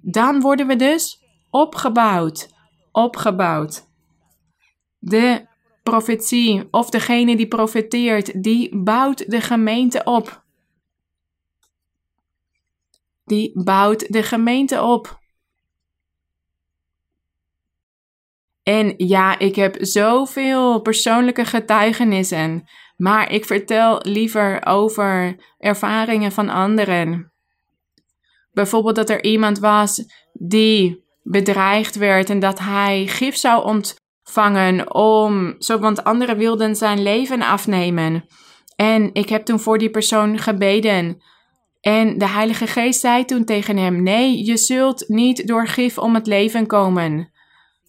[0.00, 2.48] Dan worden we dus opgebouwd.
[2.92, 3.84] Opgebouwd.
[4.98, 5.46] De
[5.90, 10.44] profetie of degene die profeteert, die bouwt de gemeente op.
[13.24, 15.18] Die bouwt de gemeente op.
[18.62, 27.32] En ja, ik heb zoveel persoonlijke getuigenissen, maar ik vertel liever over ervaringen van anderen.
[28.52, 33.64] Bijvoorbeeld dat er iemand was die bedreigd werd en dat hij gif zou
[34.26, 38.24] ontvangen om, zo, want anderen wilden zijn leven afnemen.
[38.76, 41.22] En ik heb toen voor die persoon gebeden.
[41.80, 46.14] En de Heilige Geest zei toen tegen hem: Nee, je zult niet door gif om
[46.14, 47.30] het leven komen.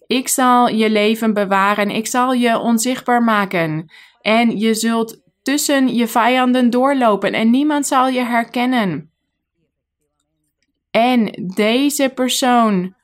[0.06, 3.92] Ik zal je leven bewaren, ik zal je onzichtbaar maken.
[4.20, 9.10] En je zult tussen je vijanden doorlopen en niemand zal je herkennen.
[10.90, 12.96] En deze persoon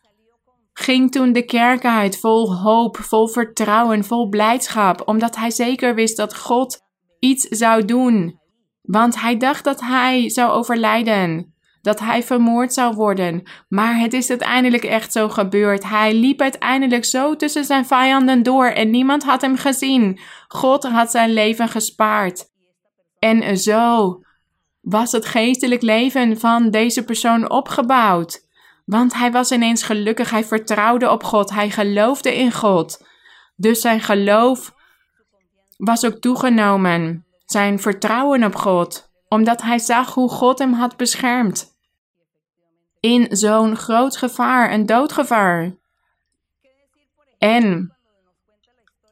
[0.75, 6.17] ging toen de kerk uit vol hoop, vol vertrouwen, vol blijdschap, omdat hij zeker wist
[6.17, 6.81] dat God
[7.19, 8.41] iets zou doen.
[8.83, 13.43] Want hij dacht dat hij zou overlijden dat hij vermoord zou worden.
[13.69, 15.89] Maar het is uiteindelijk echt zo gebeurd.
[15.89, 20.19] Hij liep uiteindelijk zo tussen zijn vijanden door en niemand had hem gezien.
[20.49, 22.45] God had zijn leven gespaard.
[23.19, 24.19] En zo
[24.81, 28.41] was het geestelijk leven van deze persoon opgebouwd.
[28.85, 33.07] Want hij was ineens gelukkig, hij vertrouwde op God, hij geloofde in God.
[33.57, 34.75] Dus zijn geloof
[35.77, 41.75] was ook toegenomen, zijn vertrouwen op God, omdat hij zag hoe God hem had beschermd
[43.05, 45.75] in zo'n groot gevaar, een doodgevaar.
[47.39, 47.97] En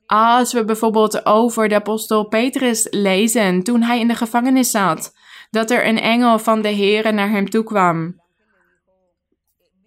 [0.07, 5.15] als we bijvoorbeeld over de apostel Petrus lezen, toen hij in de gevangenis zat,
[5.51, 8.21] dat er een engel van de Heere naar hem toe kwam.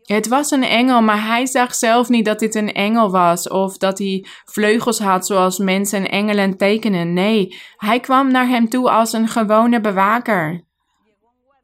[0.05, 3.77] Het was een engel, maar hij zag zelf niet dat dit een engel was of
[3.77, 7.13] dat hij vleugels had zoals mensen en engelen tekenen.
[7.13, 10.63] Nee, hij kwam naar hem toe als een gewone bewaker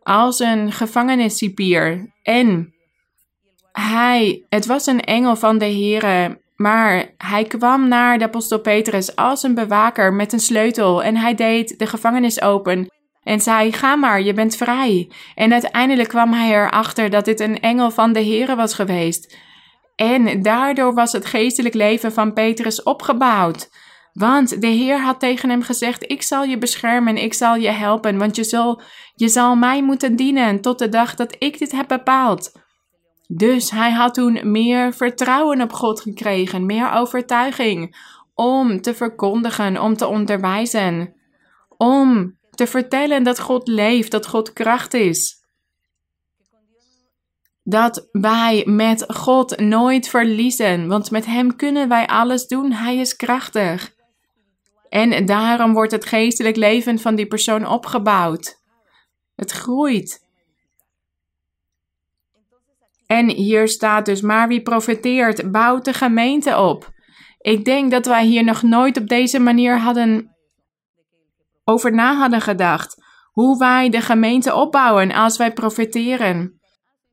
[0.03, 2.13] als een gevangeniscipier.
[2.23, 2.73] En
[3.71, 9.15] hij, het was een engel van de Heere, maar hij kwam naar de apostel Petrus
[9.15, 12.89] als een bewaker met een sleutel en hij deed de gevangenis open
[13.31, 15.11] en zei: Ga maar, je bent vrij.
[15.35, 19.37] En uiteindelijk kwam hij erachter dat dit een engel van de Heere was geweest.
[19.95, 23.69] En daardoor was het geestelijk leven van Petrus opgebouwd.
[24.13, 28.17] Want de Heer had tegen hem gezegd: Ik zal je beschermen, ik zal je helpen,
[28.17, 28.81] want je zal,
[29.15, 32.51] je zal mij moeten dienen tot de dag dat ik dit heb bepaald.
[33.27, 37.95] Dus hij had toen meer vertrouwen op God gekregen, meer overtuiging
[38.33, 41.13] om te verkondigen, om te onderwijzen,
[41.77, 45.35] om te vertellen dat God leeft, dat God kracht is.
[47.63, 52.71] Dat wij met God nooit verliezen, want met Hem kunnen wij alles doen.
[52.71, 53.95] Hij is krachtig.
[54.89, 58.59] En daarom wordt het geestelijk leven van die persoon opgebouwd.
[59.35, 60.25] Het groeit.
[63.05, 66.89] En hier staat dus, maar wie profeteert, bouwt de gemeente op.
[67.39, 70.30] Ik denk dat wij hier nog nooit op deze manier hadden
[71.63, 72.95] over na hadden gedacht.
[73.31, 76.59] Hoe wij de gemeente opbouwen als wij profeteren.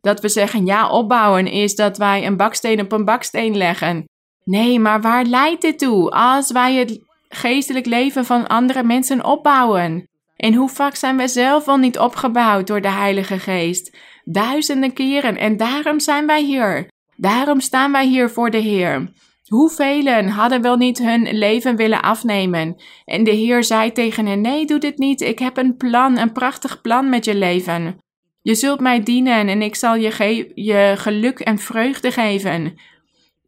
[0.00, 4.04] Dat we zeggen, ja, opbouwen is dat wij een baksteen op een baksteen leggen.
[4.44, 6.10] Nee, maar waar leidt dit toe?
[6.10, 10.08] Als wij het geestelijk leven van andere mensen opbouwen.
[10.36, 13.96] En hoe vaak zijn wij zelf al niet opgebouwd door de Heilige Geest?
[14.24, 15.36] Duizenden keren.
[15.36, 16.88] En daarom zijn wij hier.
[17.16, 19.12] Daarom staan wij hier voor de Heer.
[19.48, 22.76] Hoeveel hadden wel niet hun leven willen afnemen?
[23.04, 25.20] En de Heer zei tegen hen: Nee, doe dit niet.
[25.20, 27.98] Ik heb een plan, een prachtig plan met je leven.
[28.42, 32.74] Je zult mij dienen en ik zal je, je geluk en vreugde geven.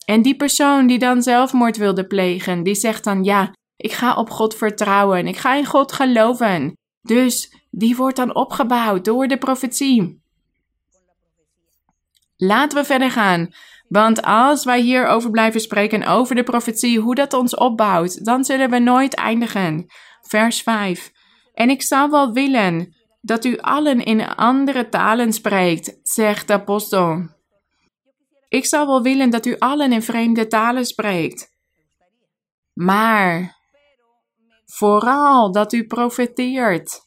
[0.04, 4.30] En die persoon die dan zelfmoord wilde plegen, die zegt dan: Ja, ik ga op
[4.30, 6.76] God vertrouwen, ik ga in God geloven.
[7.02, 10.22] Dus die wordt dan opgebouwd door de profetie.
[12.36, 13.50] Laten we verder gaan.
[13.90, 18.70] Want als wij hierover blijven spreken, over de profetie, hoe dat ons opbouwt, dan zullen
[18.70, 19.86] we nooit eindigen.
[20.20, 21.12] Vers 5.
[21.54, 27.28] En ik zou wel willen dat u allen in andere talen spreekt, zegt de apostel.
[28.48, 31.52] Ik zou wel willen dat u allen in vreemde talen spreekt.
[32.72, 33.56] Maar
[34.66, 37.00] vooral dat u profeteert.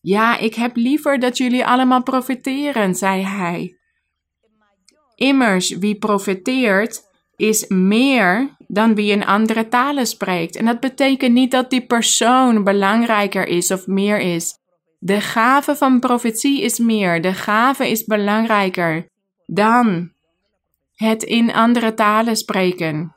[0.00, 3.76] Ja, ik heb liever dat jullie allemaal profeteren, zei hij.
[5.22, 7.00] Immers, wie profeteert,
[7.36, 10.56] is meer dan wie in andere talen spreekt.
[10.56, 14.58] En dat betekent niet dat die persoon belangrijker is of meer is.
[14.98, 19.06] De gave van profetie is meer, de gave is belangrijker
[19.46, 20.12] dan
[20.94, 23.16] het in andere talen spreken.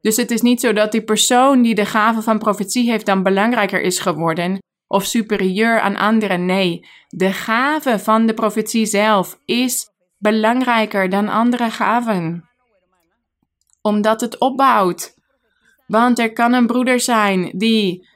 [0.00, 3.22] Dus het is niet zo dat die persoon die de gave van profetie heeft dan
[3.22, 6.46] belangrijker is geworden of superieur aan anderen.
[6.46, 12.48] Nee, de gave van de profetie zelf is belangrijker dan andere gaven.
[13.80, 15.14] Omdat het opbouwt.
[15.86, 18.08] Want er kan een broeder zijn die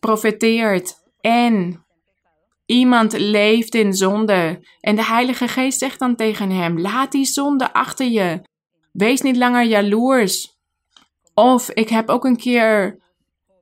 [0.00, 1.84] profeteert en
[2.66, 4.66] iemand leeft in zonde.
[4.80, 8.40] En de Heilige Geest zegt dan tegen hem: Laat die zonde achter je.
[8.92, 10.56] Wees niet langer jaloers.
[11.34, 13.00] Of ik heb ook een keer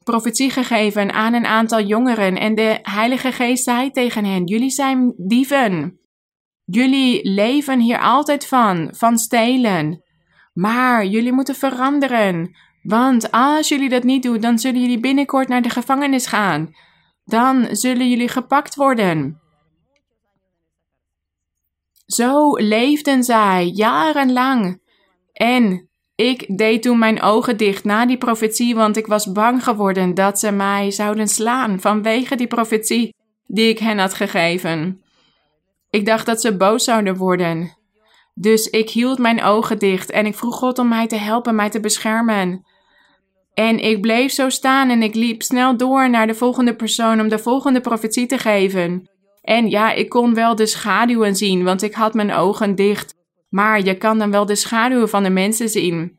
[0.04, 5.14] profetie gegeven aan een aantal jongeren en de Heilige Geest zei tegen hen: Jullie zijn
[5.16, 5.99] dieven.
[6.70, 10.02] Jullie leven hier altijd van, van stelen.
[10.52, 12.56] Maar jullie moeten veranderen.
[12.82, 16.74] Want als jullie dat niet doen, dan zullen jullie binnenkort naar de gevangenis gaan.
[17.24, 19.40] Dan zullen jullie gepakt worden.
[22.06, 24.80] Zo leefden zij jarenlang.
[25.32, 30.14] En ik deed toen mijn ogen dicht na die profetie, want ik was bang geworden
[30.14, 33.14] dat ze mij zouden slaan vanwege die profetie
[33.46, 35.02] die ik hen had gegeven.
[35.90, 37.76] Ik dacht dat ze boos zouden worden.
[38.34, 41.70] Dus ik hield mijn ogen dicht en ik vroeg God om mij te helpen, mij
[41.70, 42.64] te beschermen.
[43.54, 47.28] En ik bleef zo staan en ik liep snel door naar de volgende persoon om
[47.28, 49.10] de volgende profetie te geven.
[49.42, 53.14] En ja, ik kon wel de schaduwen zien, want ik had mijn ogen dicht.
[53.48, 56.18] Maar je kan dan wel de schaduwen van de mensen zien.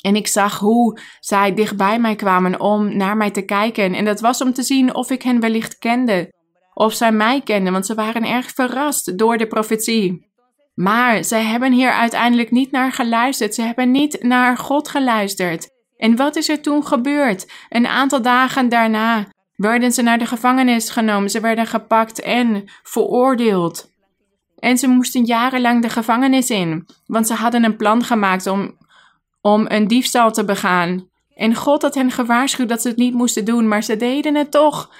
[0.00, 3.94] En ik zag hoe zij dichtbij mij kwamen om naar mij te kijken.
[3.94, 6.34] En dat was om te zien of ik hen wellicht kende
[6.78, 10.26] of zij mij kenden, want ze waren erg verrast door de profetie.
[10.74, 13.54] Maar zij hebben hier uiteindelijk niet naar geluisterd.
[13.54, 15.68] Ze hebben niet naar God geluisterd.
[15.96, 17.52] En wat is er toen gebeurd?
[17.68, 21.30] Een aantal dagen daarna werden ze naar de gevangenis genomen.
[21.30, 23.90] Ze werden gepakt en veroordeeld.
[24.58, 28.76] En ze moesten jarenlang de gevangenis in, want ze hadden een plan gemaakt om,
[29.40, 31.08] om een diefstal te begaan.
[31.34, 34.50] En God had hen gewaarschuwd dat ze het niet moesten doen, maar ze deden het
[34.50, 34.90] toch.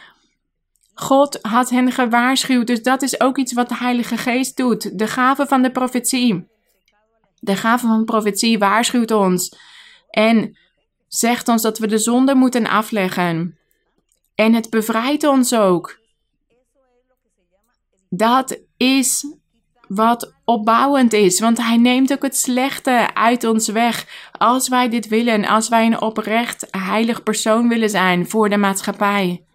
[0.98, 4.98] God had hen gewaarschuwd, dus dat is ook iets wat de Heilige Geest doet.
[4.98, 6.46] De gave van de profetie.
[7.40, 9.56] De gave van de profetie waarschuwt ons
[10.10, 10.58] en
[11.08, 13.58] zegt ons dat we de zonde moeten afleggen.
[14.34, 15.98] En het bevrijdt ons ook.
[18.08, 19.26] Dat is
[19.88, 24.06] wat opbouwend is, want Hij neemt ook het slechte uit ons weg.
[24.32, 29.45] Als wij dit willen, als wij een oprecht heilig persoon willen zijn voor de maatschappij.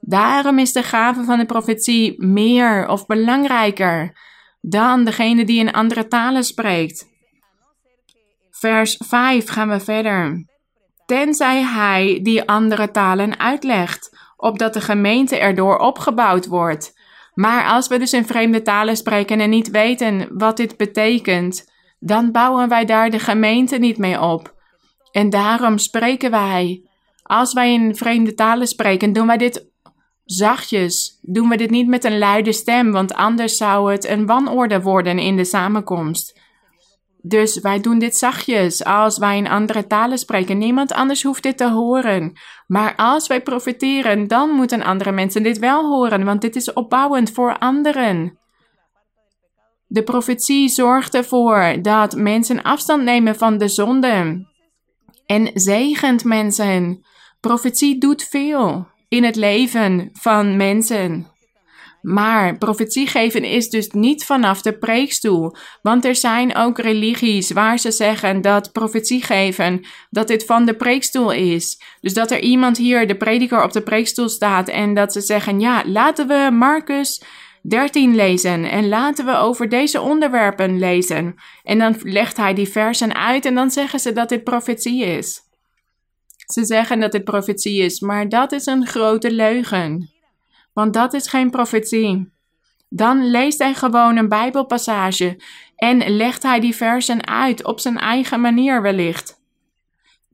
[0.00, 4.16] Daarom is de gave van de profetie meer of belangrijker
[4.60, 7.06] dan degene die in andere talen spreekt.
[8.50, 10.46] Vers 5 gaan we verder.
[11.06, 16.96] Tenzij hij die andere talen uitlegt, opdat de gemeente erdoor opgebouwd wordt.
[17.34, 22.32] Maar als we dus in vreemde talen spreken en niet weten wat dit betekent, dan
[22.32, 24.54] bouwen wij daar de gemeente niet mee op.
[25.10, 26.82] En daarom spreken wij.
[27.22, 29.66] Als wij in vreemde talen spreken, doen wij dit
[30.28, 34.82] Zachtjes doen we dit niet met een luide stem, want anders zou het een wanorde
[34.82, 36.40] worden in de samenkomst.
[37.22, 40.58] Dus wij doen dit zachtjes als wij in andere talen spreken.
[40.58, 42.32] Niemand anders hoeft dit te horen.
[42.66, 47.30] Maar als wij profiteren, dan moeten andere mensen dit wel horen, want dit is opbouwend
[47.30, 48.38] voor anderen.
[49.86, 54.46] De profetie zorgt ervoor dat mensen afstand nemen van de zonde
[55.26, 57.06] en zegent mensen
[57.40, 61.26] Profetie doet veel in het leven van mensen.
[62.02, 65.56] Maar profetie geven is dus niet vanaf de preekstoel.
[65.82, 70.74] Want er zijn ook religies waar ze zeggen dat profetie geven, dat dit van de
[70.74, 71.82] preekstoel is.
[72.00, 75.60] Dus dat er iemand hier, de prediker, op de preekstoel staat en dat ze zeggen,
[75.60, 77.22] ja, laten we Marcus
[77.62, 81.34] 13 lezen en laten we over deze onderwerpen lezen.
[81.62, 85.47] En dan legt hij die versen uit en dan zeggen ze dat dit profetie is.
[86.52, 90.16] Ze zeggen dat dit profetie is, maar dat is een grote leugen
[90.78, 92.32] want dat is geen profetie.
[92.88, 95.40] Dan leest hij gewoon een Bijbelpassage
[95.76, 99.40] en legt hij die versen uit op zijn eigen manier wellicht.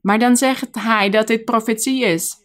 [0.01, 2.35] Maar dan zegt hij dat dit profetie is.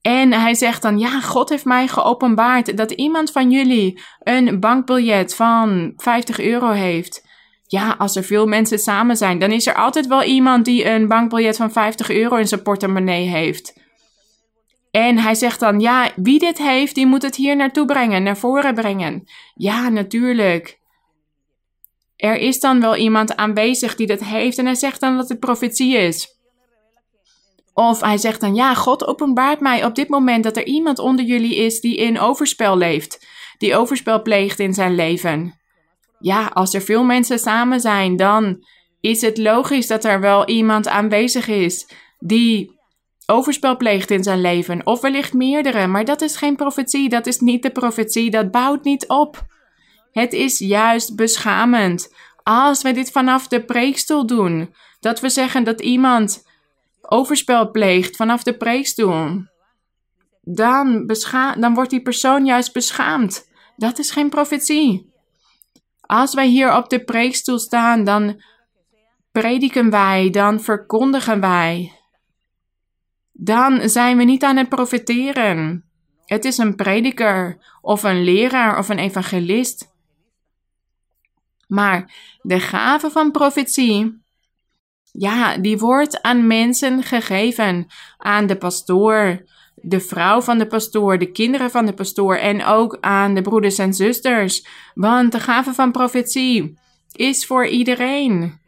[0.00, 5.34] En hij zegt dan, ja, God heeft mij geopenbaard dat iemand van jullie een bankbiljet
[5.34, 7.28] van 50 euro heeft.
[7.70, 11.08] Ja, als er veel mensen samen zijn, dan is er altijd wel iemand die een
[11.08, 13.80] bankbiljet van 50 euro in zijn portemonnee heeft.
[14.90, 18.36] En hij zegt dan, ja, wie dit heeft, die moet het hier naartoe brengen, naar
[18.36, 19.24] voren brengen.
[19.54, 20.80] Ja, natuurlijk.
[22.16, 25.40] Er is dan wel iemand aanwezig die dat heeft en hij zegt dan dat het
[25.40, 26.38] profetie is.
[27.74, 31.24] Of hij zegt dan, ja, God openbaart mij op dit moment dat er iemand onder
[31.24, 33.26] jullie is die in overspel leeft,
[33.58, 35.59] die overspel pleegt in zijn leven.
[36.20, 38.64] Ja, als er veel mensen samen zijn, dan
[39.00, 42.78] is het logisch dat er wel iemand aanwezig is die
[43.26, 47.40] overspel pleegt in zijn leven, of wellicht meerdere, maar dat is geen profetie, dat is
[47.40, 49.46] niet de profetie, dat bouwt niet op.
[50.12, 55.80] Het is juist beschamend als wij dit vanaf de preekstoel doen, dat we zeggen dat
[55.80, 56.48] iemand
[57.00, 59.42] overspel pleegt vanaf de preekstoel.
[60.42, 61.06] Dan,
[61.58, 63.48] dan wordt die persoon juist beschaamd.
[63.76, 65.09] Dat is geen profetie.
[66.10, 68.42] Als wij hier op de preekstoel staan, dan
[69.32, 72.00] prediken wij, dan verkondigen wij
[73.42, 75.84] dan zijn we niet aan het profiteren.
[76.24, 79.88] Het is een prediker of een leraar of een evangelist.
[81.66, 84.22] Maar de gave van profetie,
[85.12, 87.86] ja, die wordt aan mensen gegeven.
[88.18, 89.44] Aan de pastoor,
[89.82, 93.78] de vrouw van de pastoor, de kinderen van de pastoor en ook aan de broeders
[93.78, 94.66] en zusters.
[94.94, 96.78] Want de gave van profetie
[97.12, 98.60] is voor iedereen.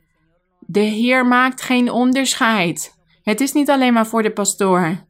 [0.58, 2.94] De Heer maakt geen onderscheid.
[3.22, 5.06] Het is niet alleen maar voor de pastoor.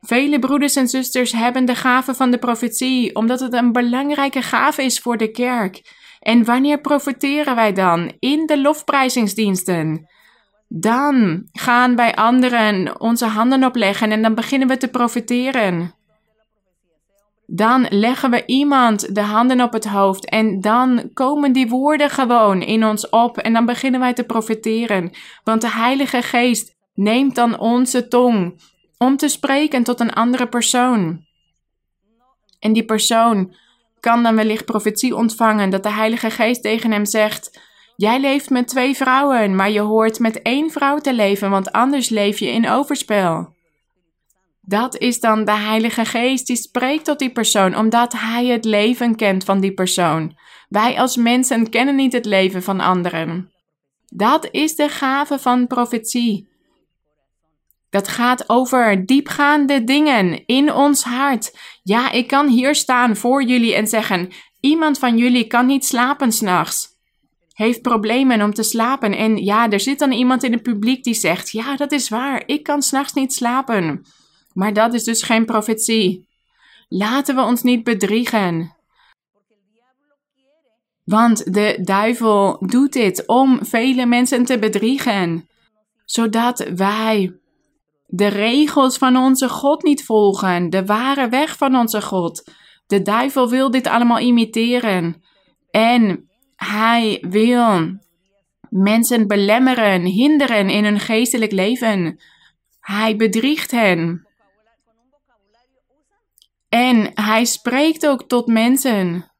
[0.00, 4.82] Vele broeders en zusters hebben de gave van de profetie, omdat het een belangrijke gave
[4.82, 5.82] is voor de kerk.
[6.20, 8.12] En wanneer profiteren wij dan?
[8.18, 10.08] In de lofprijzingsdiensten.
[10.68, 15.94] Dan gaan wij anderen onze handen opleggen en dan beginnen we te profiteren.
[17.46, 22.62] Dan leggen we iemand de handen op het hoofd en dan komen die woorden gewoon
[22.62, 25.10] in ons op en dan beginnen wij te profiteren.
[25.44, 28.60] Want de Heilige Geest Neemt dan onze tong
[28.98, 31.24] om te spreken tot een andere persoon.
[32.58, 33.54] En die persoon
[34.00, 37.60] kan dan wellicht profetie ontvangen dat de Heilige Geest tegen hem zegt:
[37.96, 42.08] Jij leeft met twee vrouwen, maar je hoort met één vrouw te leven, want anders
[42.08, 43.54] leef je in overspel.
[44.60, 49.16] Dat is dan de Heilige Geest die spreekt tot die persoon, omdat Hij het leven
[49.16, 50.36] kent van die persoon.
[50.68, 53.52] Wij als mensen kennen niet het leven van anderen.
[54.06, 56.48] Dat is de gave van profetie.
[57.90, 61.58] Dat gaat over diepgaande dingen in ons hart.
[61.82, 66.32] Ja, ik kan hier staan voor jullie en zeggen: iemand van jullie kan niet slapen
[66.32, 66.95] s'nachts.
[67.56, 69.16] Heeft problemen om te slapen.
[69.16, 72.42] En ja, er zit dan iemand in het publiek die zegt: Ja, dat is waar,
[72.46, 74.06] ik kan s'nachts niet slapen.
[74.52, 76.28] Maar dat is dus geen profetie.
[76.88, 78.76] Laten we ons niet bedriegen.
[81.04, 85.48] Want de duivel doet dit om vele mensen te bedriegen,
[86.04, 87.38] zodat wij
[88.06, 92.50] de regels van onze God niet volgen, de ware weg van onze God.
[92.86, 95.22] De duivel wil dit allemaal imiteren.
[95.70, 97.98] En hij wil
[98.70, 102.20] mensen belemmeren, hinderen in hun geestelijk leven.
[102.80, 104.26] Hij bedriegt hen.
[106.68, 109.30] En hij spreekt ook tot mensen.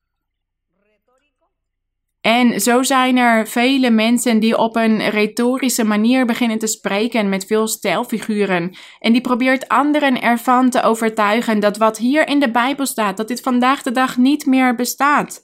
[2.20, 7.46] En zo zijn er vele mensen die op een retorische manier beginnen te spreken met
[7.46, 8.76] veel stijlfiguren.
[8.98, 13.28] En die probeert anderen ervan te overtuigen dat wat hier in de Bijbel staat, dat
[13.28, 15.42] dit vandaag de dag niet meer bestaat.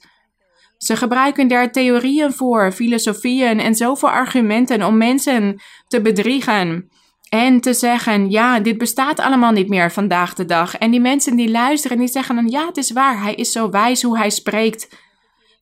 [0.83, 6.91] Ze gebruiken daar theorieën voor, filosofieën en zoveel argumenten om mensen te bedriegen.
[7.28, 10.76] En te zeggen, ja, dit bestaat allemaal niet meer vandaag de dag.
[10.76, 13.70] En die mensen die luisteren, die zeggen dan, ja, het is waar, hij is zo
[13.70, 14.89] wijs hoe hij spreekt.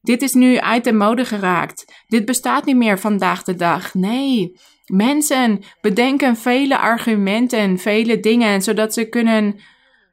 [0.03, 2.05] Dit is nu uit de mode geraakt.
[2.07, 3.95] Dit bestaat niet meer vandaag de dag.
[3.95, 4.53] Nee,
[4.93, 9.61] Mensen bedenken vele argumenten, vele dingen, zodat ze kunnen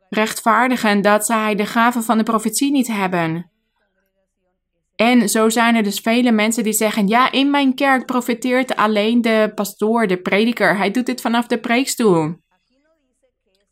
[0.09, 3.51] rechtvaardigen dat zij de gave van de profetie niet hebben.
[4.97, 9.21] En zo zijn er dus vele mensen die zeggen: Ja, in mijn kerk profeteert alleen
[9.21, 10.77] de pastoor, de prediker.
[10.77, 12.35] Hij doet dit vanaf de preekstoel.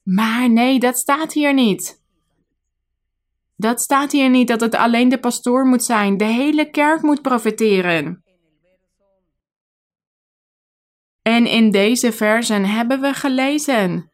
[0.04, 2.04] Maar nee, dat staat hier niet.
[3.56, 6.18] Dat staat hier niet dat het alleen de pastoor moet zijn.
[6.18, 8.24] De hele kerk moet profeteren.
[11.22, 14.12] En in deze versen hebben we gelezen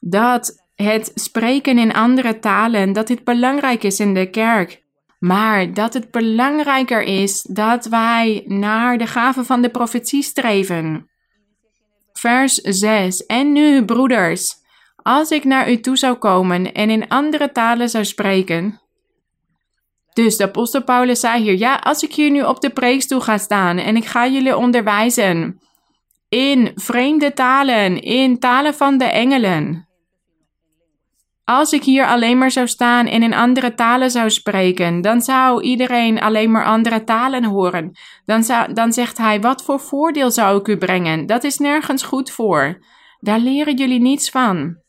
[0.00, 4.83] dat het spreken in andere talen, dat dit belangrijk is in de kerk.
[5.24, 11.10] Maar dat het belangrijker is dat wij naar de gave van de profetie streven.
[12.12, 13.26] Vers 6.
[13.26, 14.54] En nu, broeders,
[14.96, 18.80] als ik naar u toe zou komen en in andere talen zou spreken.
[20.12, 23.38] Dus de apostel Paulus zei hier: Ja, als ik hier nu op de preekstoel ga
[23.38, 25.60] staan en ik ga jullie onderwijzen
[26.28, 29.88] in vreemde talen, in talen van de engelen.
[31.44, 35.62] Als ik hier alleen maar zou staan en in andere talen zou spreken, dan zou
[35.62, 37.92] iedereen alleen maar andere talen horen.
[38.24, 41.26] Dan, dan zegt hij: Wat voor voordeel zou ik u brengen?
[41.26, 42.84] Dat is nergens goed voor.
[43.20, 44.82] Daar leren jullie niets van.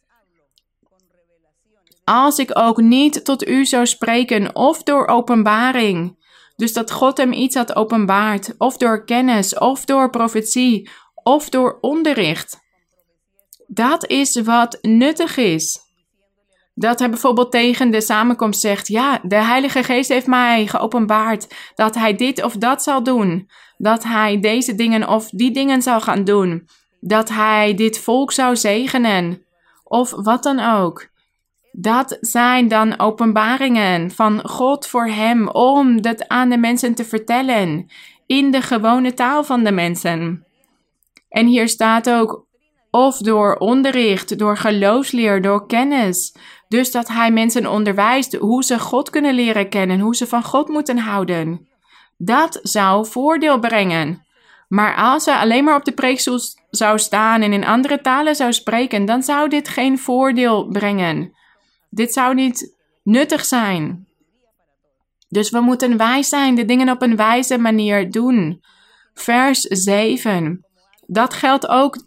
[2.04, 6.24] Als ik ook niet tot u zou spreken, of door openbaring,
[6.56, 10.90] dus dat God hem iets had openbaard, of door kennis, of door profetie,
[11.24, 12.64] of door onderricht.
[13.68, 15.85] Dat is wat nuttig is.
[16.78, 21.96] Dat hij bijvoorbeeld tegen de samenkomst zegt: Ja, de Heilige Geest heeft mij geopenbaard dat
[21.96, 23.50] hij dit of dat zal doen.
[23.78, 26.68] Dat hij deze dingen of die dingen zal gaan doen.
[27.00, 29.44] Dat hij dit volk zou zegenen.
[29.84, 31.08] Of wat dan ook.
[31.72, 37.88] Dat zijn dan openbaringen van God voor hem om dat aan de mensen te vertellen.
[38.26, 40.46] In de gewone taal van de mensen.
[41.30, 42.46] En hier staat ook
[42.96, 46.36] of door onderricht, door geloofsleer, door kennis.
[46.68, 50.68] Dus dat hij mensen onderwijst hoe ze God kunnen leren kennen, hoe ze van God
[50.68, 51.68] moeten houden.
[52.18, 54.26] Dat zou voordeel brengen.
[54.68, 56.40] Maar als hij alleen maar op de preekstoel
[56.70, 61.34] zou staan en in andere talen zou spreken, dan zou dit geen voordeel brengen.
[61.90, 64.08] Dit zou niet nuttig zijn.
[65.30, 68.64] Dus we moeten wijs zijn, de dingen op een wijze manier doen.
[69.14, 70.66] Vers 7.
[71.08, 71.98] Dat geldt ook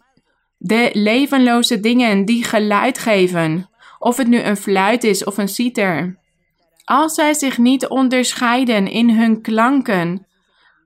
[0.57, 3.69] de levenloze dingen die geluid geven,
[3.99, 6.19] of het nu een fluit is of een citer.
[6.83, 10.27] Als zij zich niet onderscheiden in hun klanken,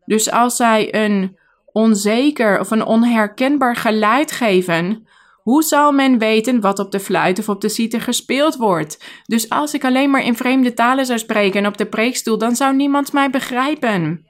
[0.05, 1.37] dus als zij een
[1.71, 5.07] onzeker of een onherkenbaar geluid geven,
[5.43, 9.21] hoe zal men weten wat op de fluit of op de citer gespeeld wordt?
[9.25, 12.75] Dus als ik alleen maar in vreemde talen zou spreken op de preekstoel, dan zou
[12.75, 14.27] niemand mij begrijpen.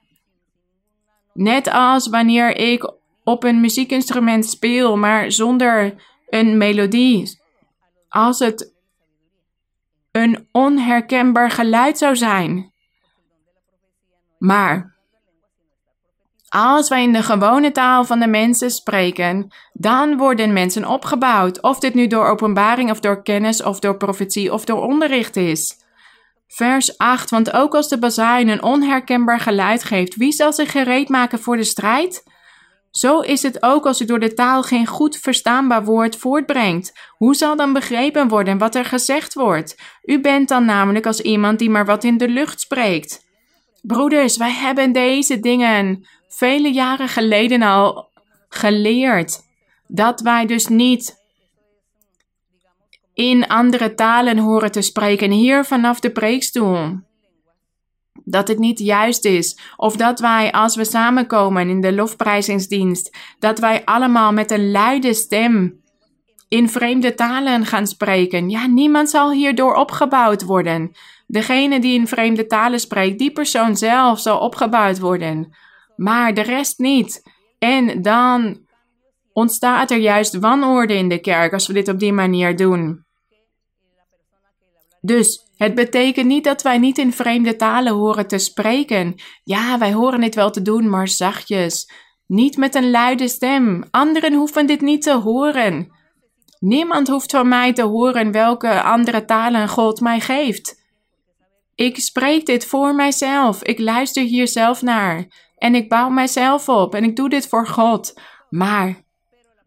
[1.33, 5.93] Net als wanneer ik op een muziekinstrument speel, maar zonder
[6.29, 7.39] een melodie.
[8.09, 8.72] Als het
[10.13, 12.71] een onherkenbaar geluid zou zijn.
[14.37, 14.97] Maar
[16.49, 21.61] als wij in de gewone taal van de mensen spreken, dan worden mensen opgebouwd.
[21.61, 25.75] Of dit nu door openbaring of door kennis of door profetie of door onderricht is.
[26.47, 31.09] Vers 8, want ook als de bazuin een onherkenbaar geluid geeft, wie zal zich gereed
[31.09, 32.23] maken voor de strijd?
[32.93, 36.93] Zo is het ook als u door de taal geen goed verstaanbaar woord voortbrengt.
[37.17, 39.77] Hoe zal dan begrepen worden wat er gezegd wordt?
[40.03, 43.25] U bent dan namelijk als iemand die maar wat in de lucht spreekt.
[43.81, 48.09] Broeders, wij hebben deze dingen vele jaren geleden al
[48.49, 49.39] geleerd.
[49.87, 51.15] Dat wij dus niet
[53.13, 56.99] in andere talen horen te spreken hier vanaf de preekstoel
[58.23, 59.59] dat het niet juist is.
[59.77, 65.13] Of dat wij, als we samenkomen in de lofprijzingsdienst, dat wij allemaal met een luide
[65.13, 65.81] stem
[66.47, 68.49] in vreemde talen gaan spreken.
[68.49, 70.91] Ja, niemand zal hierdoor opgebouwd worden.
[71.27, 75.55] Degene die in vreemde talen spreekt, die persoon zelf zal opgebouwd worden.
[75.95, 77.23] Maar de rest niet.
[77.59, 78.57] En dan
[79.33, 83.05] ontstaat er juist wanorde in de kerk als we dit op die manier doen.
[85.01, 89.15] Dus het betekent niet dat wij niet in vreemde talen horen te spreken.
[89.43, 91.91] Ja, wij horen dit wel te doen, maar zachtjes.
[92.27, 93.83] Niet met een luide stem.
[93.91, 95.91] Anderen hoeven dit niet te horen.
[96.59, 100.81] Niemand hoeft van mij te horen welke andere talen God mij geeft.
[101.75, 103.63] Ik spreek dit voor mijzelf.
[103.63, 105.25] Ik luister hier zelf naar.
[105.57, 106.95] En ik bouw mijzelf op.
[106.95, 108.13] En ik doe dit voor God.
[108.49, 109.03] Maar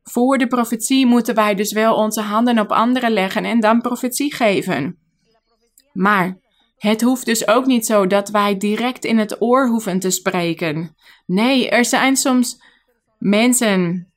[0.02, 4.34] voor de profetie moeten wij dus wel onze handen op anderen leggen en dan profetie
[4.34, 5.05] geven.
[5.96, 6.38] Maar
[6.78, 10.96] het hoeft dus ook niet zo dat wij direct in het oor hoeven te spreken.
[11.26, 12.62] Nee, er zijn soms
[13.18, 14.08] mensen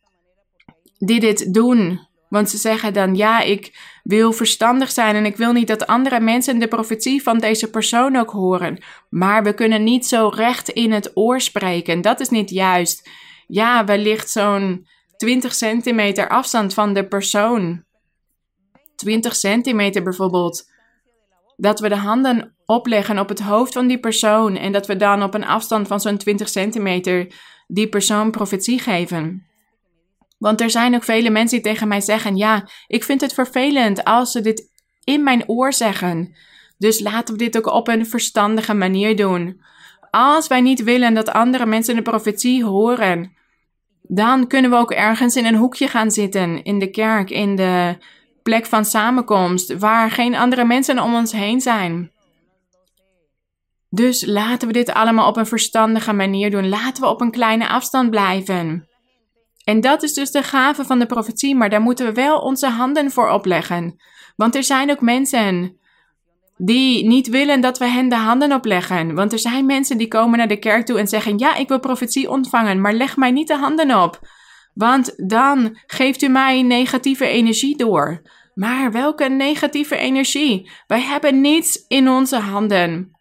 [0.97, 2.07] die dit doen.
[2.29, 6.19] Want ze zeggen dan, ja, ik wil verstandig zijn en ik wil niet dat andere
[6.19, 8.83] mensen de profetie van deze persoon ook horen.
[9.09, 12.01] Maar we kunnen niet zo recht in het oor spreken.
[12.01, 13.09] Dat is niet juist.
[13.47, 17.83] Ja, wellicht zo'n 20 centimeter afstand van de persoon.
[18.95, 20.67] 20 centimeter bijvoorbeeld.
[21.61, 25.23] Dat we de handen opleggen op het hoofd van die persoon en dat we dan
[25.23, 27.33] op een afstand van zo'n 20 centimeter
[27.67, 29.47] die persoon profetie geven.
[30.37, 34.03] Want er zijn ook vele mensen die tegen mij zeggen: Ja, ik vind het vervelend
[34.03, 34.71] als ze dit
[35.03, 36.35] in mijn oor zeggen.
[36.77, 39.61] Dus laten we dit ook op een verstandige manier doen.
[40.11, 43.33] Als wij niet willen dat andere mensen de profetie horen,
[44.01, 47.97] dan kunnen we ook ergens in een hoekje gaan zitten, in de kerk, in de
[48.41, 52.11] plek van samenkomst, waar geen andere mensen om ons heen zijn.
[53.89, 56.69] Dus laten we dit allemaal op een verstandige manier doen.
[56.69, 58.87] Laten we op een kleine afstand blijven.
[59.63, 62.67] En dat is dus de gave van de profetie, maar daar moeten we wel onze
[62.67, 64.01] handen voor opleggen.
[64.35, 65.77] Want er zijn ook mensen
[66.57, 69.15] die niet willen dat we hen de handen opleggen.
[69.15, 71.79] Want er zijn mensen die komen naar de kerk toe en zeggen: Ja, ik wil
[71.79, 74.19] profetie ontvangen, maar leg mij niet de handen op.
[74.79, 78.21] Want dan geeft u mij negatieve energie door.
[78.53, 80.69] Maar welke negatieve energie?
[80.87, 83.11] Wij hebben niets in onze handen.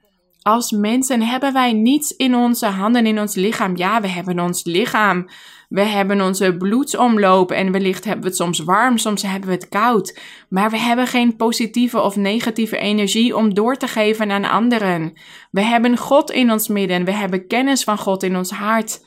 [0.43, 3.77] Als mensen hebben wij niets in onze handen, in ons lichaam.
[3.77, 5.29] Ja, we hebben ons lichaam.
[5.69, 9.69] We hebben onze bloedsomloop en wellicht hebben we het soms warm, soms hebben we het
[9.69, 10.21] koud.
[10.49, 15.13] Maar we hebben geen positieve of negatieve energie om door te geven aan anderen.
[15.51, 17.05] We hebben God in ons midden.
[17.05, 19.07] We hebben kennis van God in ons hart.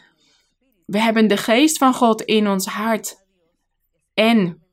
[0.91, 3.15] We hebben de geest van God in ons hart.
[4.13, 4.63] En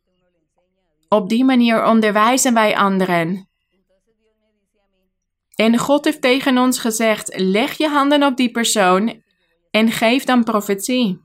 [1.09, 3.49] op die manier onderwijzen wij anderen.
[5.55, 9.23] En God heeft tegen ons gezegd: leg je handen op die persoon
[9.71, 11.21] en geef dan profetie.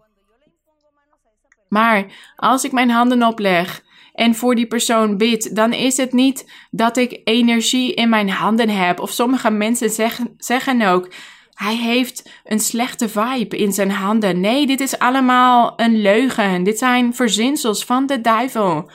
[1.70, 3.84] Maar als ik mijn handen opleg
[4.14, 8.70] en voor die persoon bid, dan is het niet dat ik energie in mijn handen
[8.70, 9.00] heb.
[9.00, 11.10] Of sommige mensen zeggen, zeggen ook:
[11.54, 14.40] hij heeft een slechte vibe in zijn handen.
[14.40, 16.64] Nee, dit is allemaal een leugen.
[16.64, 18.92] Dit zijn verzinsels van de duivel.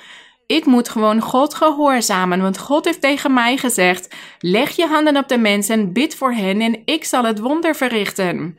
[0.46, 5.28] Ik moet gewoon God gehoorzamen, want God heeft tegen mij gezegd: leg je handen op
[5.28, 8.58] de mensen, bid voor hen en ik zal het wonder verrichten.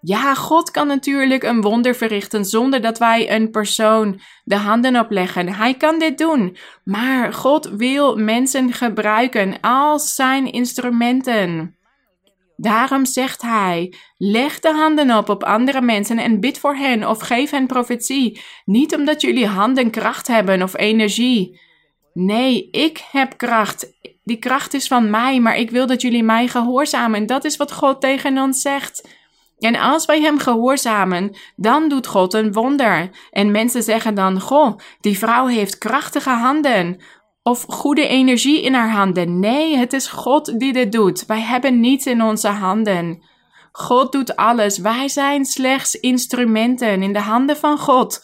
[0.00, 5.54] Ja, God kan natuurlijk een wonder verrichten zonder dat wij een persoon de handen opleggen.
[5.54, 6.56] Hij kan dit doen.
[6.84, 11.78] Maar God wil mensen gebruiken als zijn instrumenten.
[12.60, 17.20] Daarom zegt hij: leg de handen op op andere mensen en bid voor hen of
[17.20, 18.40] geef hen profetie.
[18.64, 21.60] Niet omdat jullie handen kracht hebben of energie.
[22.12, 23.92] Nee, ik heb kracht.
[24.24, 27.26] Die kracht is van mij, maar ik wil dat jullie mij gehoorzamen.
[27.26, 29.08] Dat is wat God tegen ons zegt.
[29.58, 33.10] En als wij Hem gehoorzamen, dan doet God een wonder.
[33.30, 37.00] En mensen zeggen dan: Goh, die vrouw heeft krachtige handen.
[37.42, 39.38] Of goede energie in haar handen.
[39.38, 41.26] Nee, het is God die dit doet.
[41.26, 43.22] Wij hebben niets in onze handen.
[43.72, 44.78] God doet alles.
[44.78, 48.20] Wij zijn slechts instrumenten in de handen van God.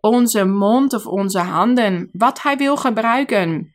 [0.00, 3.74] Onze mond of onze handen, wat Hij wil gebruiken.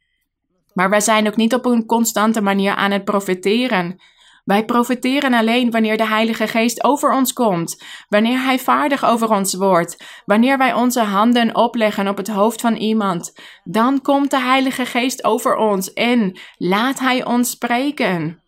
[0.73, 4.01] Maar wij zijn ook niet op een constante manier aan het profiteren.
[4.45, 9.53] Wij profiteren alleen wanneer de Heilige Geest over ons komt, wanneer Hij vaardig over ons
[9.53, 13.39] wordt, wanneer wij onze handen opleggen op het hoofd van iemand.
[13.63, 18.41] Dan komt de Heilige Geest over ons en laat Hij ons spreken.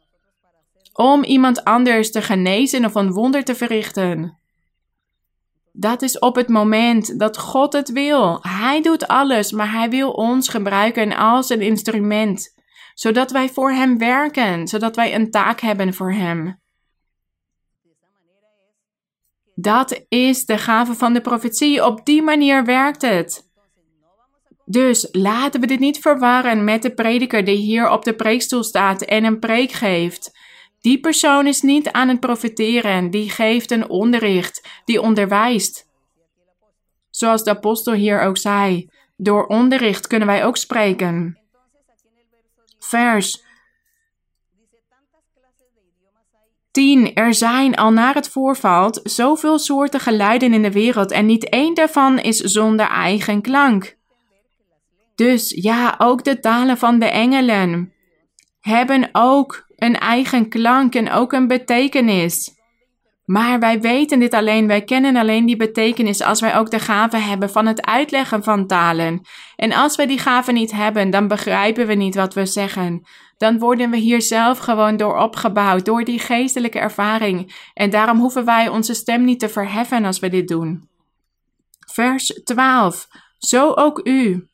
[0.94, 4.38] Om iemand anders te genezen of een wonder te verrichten.
[5.72, 8.40] Dat is op het moment dat God het wil.
[8.42, 12.57] Hij doet alles, maar Hij wil ons gebruiken als een instrument
[13.00, 16.60] zodat wij voor Hem werken, zodat wij een taak hebben voor Hem.
[19.56, 21.86] Dat is de gave van de profetie.
[21.86, 23.50] Op die manier werkt het.
[24.66, 29.02] Dus laten we dit niet verwarren met de prediker die hier op de preekstoel staat
[29.02, 30.38] en een preek geeft.
[30.82, 35.88] Die persoon is niet aan het profeteren, die geeft een onderricht, die onderwijst.
[37.10, 41.38] Zoals de apostel hier ook zei, door onderricht kunnen wij ook spreken
[42.88, 43.46] vers
[46.72, 47.14] 10.
[47.14, 51.74] Er zijn al naar het voorvalt zoveel soorten geluiden in de wereld en niet één
[51.74, 53.98] daarvan is zonder eigen klank.
[55.16, 57.94] Dus ja, ook de talen van de engelen
[58.60, 62.57] hebben ook een eigen klank en ook een betekenis.
[63.28, 67.18] Maar wij weten dit alleen, wij kennen alleen die betekenis als wij ook de gave
[67.18, 69.22] hebben van het uitleggen van talen.
[69.56, 73.08] En als we die gave niet hebben, dan begrijpen we niet wat we zeggen.
[73.38, 77.56] Dan worden we hier zelf gewoon door opgebouwd, door die geestelijke ervaring.
[77.74, 80.90] En daarom hoeven wij onze stem niet te verheffen als we dit doen.
[81.92, 83.08] Vers 12.
[83.38, 84.48] Zo ook u.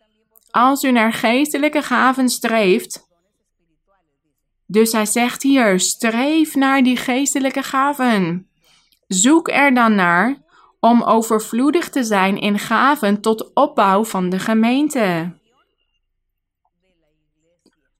[0.52, 3.08] Als u naar geestelijke gaven streeft.
[4.68, 8.48] Dus hij zegt hier: streef naar die geestelijke gaven.
[9.14, 10.38] Zoek er dan naar
[10.80, 15.34] om overvloedig te zijn in gaven tot opbouw van de gemeente.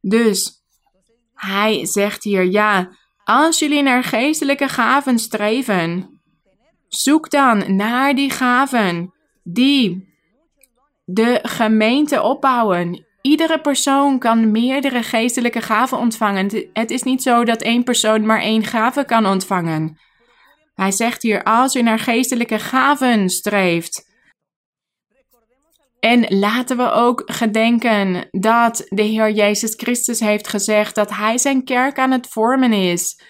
[0.02, 0.52] Dus
[1.34, 2.90] hij zegt hier: ja,
[3.24, 6.22] als jullie naar geestelijke gaven streven,
[6.88, 10.14] zoek dan naar die gaven die
[11.06, 13.06] de gemeente opbouwen.
[13.22, 16.68] Iedere persoon kan meerdere geestelijke gaven ontvangen.
[16.74, 19.98] Het is niet zo dat één persoon maar één gave kan ontvangen.
[20.74, 24.12] Hij zegt hier: als u naar geestelijke gaven streeft.
[26.00, 31.64] En laten we ook gedenken dat de Heer Jezus Christus heeft gezegd dat Hij zijn
[31.64, 33.22] kerk aan het vormen is.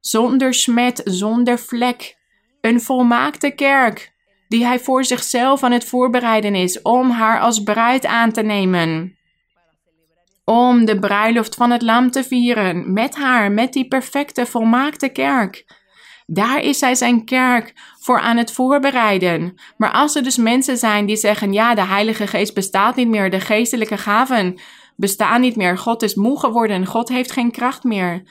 [0.00, 2.16] Zonder smet, zonder vlek.
[2.60, 4.12] Een volmaakte kerk
[4.48, 9.16] die Hij voor zichzelf aan het voorbereiden is om haar als bruid aan te nemen.
[10.44, 15.64] Om de bruiloft van het Lam te vieren met haar, met die perfecte, volmaakte kerk.
[16.26, 19.54] Daar is hij zijn kerk voor aan het voorbereiden.
[19.76, 23.30] Maar als er dus mensen zijn die zeggen: ja, de Heilige Geest bestaat niet meer,
[23.30, 24.60] de geestelijke gaven
[24.96, 28.22] bestaan niet meer, God is moe geworden, God heeft geen kracht meer.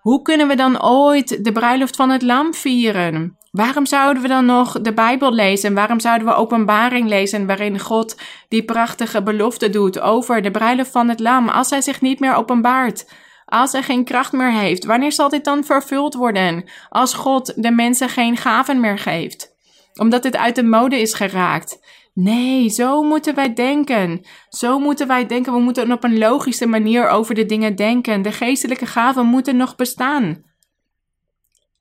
[0.00, 3.36] Hoe kunnen we dan ooit de bruiloft van het Lam vieren?
[3.50, 5.74] Waarom zouden we dan nog de Bijbel lezen?
[5.74, 11.08] Waarom zouden we openbaring lezen waarin God die prachtige belofte doet over de bruiloft van
[11.08, 13.06] het Lam als hij zich niet meer openbaart?
[13.46, 16.64] Als hij geen kracht meer heeft, wanneer zal dit dan vervuld worden?
[16.88, 19.54] Als God de mensen geen gaven meer geeft?
[19.94, 21.78] Omdat dit uit de mode is geraakt.
[22.14, 24.26] Nee, zo moeten wij denken.
[24.48, 25.52] Zo moeten wij denken.
[25.52, 28.22] We moeten op een logische manier over de dingen denken.
[28.22, 30.44] De geestelijke gaven moeten nog bestaan.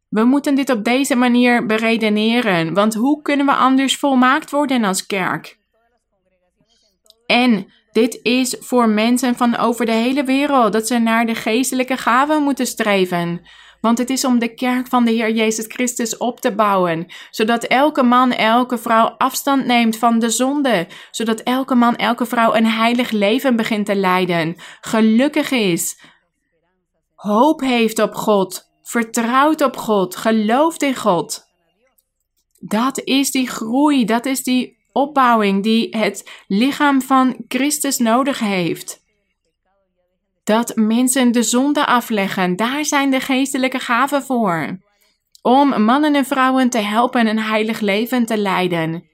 [0.09, 5.05] We moeten dit op deze manier beredeneren, want hoe kunnen we anders volmaakt worden als
[5.05, 5.57] kerk?
[7.26, 11.98] En dit is voor mensen van over de hele wereld dat ze naar de geestelijke
[11.98, 13.41] gaven moeten streven.
[13.82, 17.64] Want het is om de kerk van de Heer Jezus Christus op te bouwen, zodat
[17.64, 22.66] elke man, elke vrouw afstand neemt van de zonde, zodat elke man, elke vrouw een
[22.66, 26.02] heilig leven begint te leiden, gelukkig is,
[27.16, 31.43] hoop heeft op God, vertrouwt op God, gelooft in God.
[32.60, 39.04] Dat is die groei, dat is die opbouwing die het lichaam van Christus nodig heeft.
[40.43, 44.80] Dat mensen de zonde afleggen, daar zijn de geestelijke gaven voor.
[45.41, 49.10] Om mannen en vrouwen te helpen een heilig leven te leiden.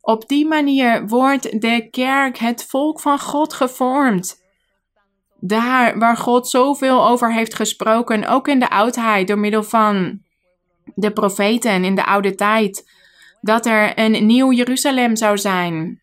[0.00, 4.42] Op die manier wordt de kerk, het volk van God, gevormd.
[5.40, 10.20] Daar waar God zoveel over heeft gesproken, ook in de oudheid, door middel van
[10.94, 12.97] de profeten in de oude tijd
[13.40, 16.02] dat er een nieuw Jeruzalem zou zijn.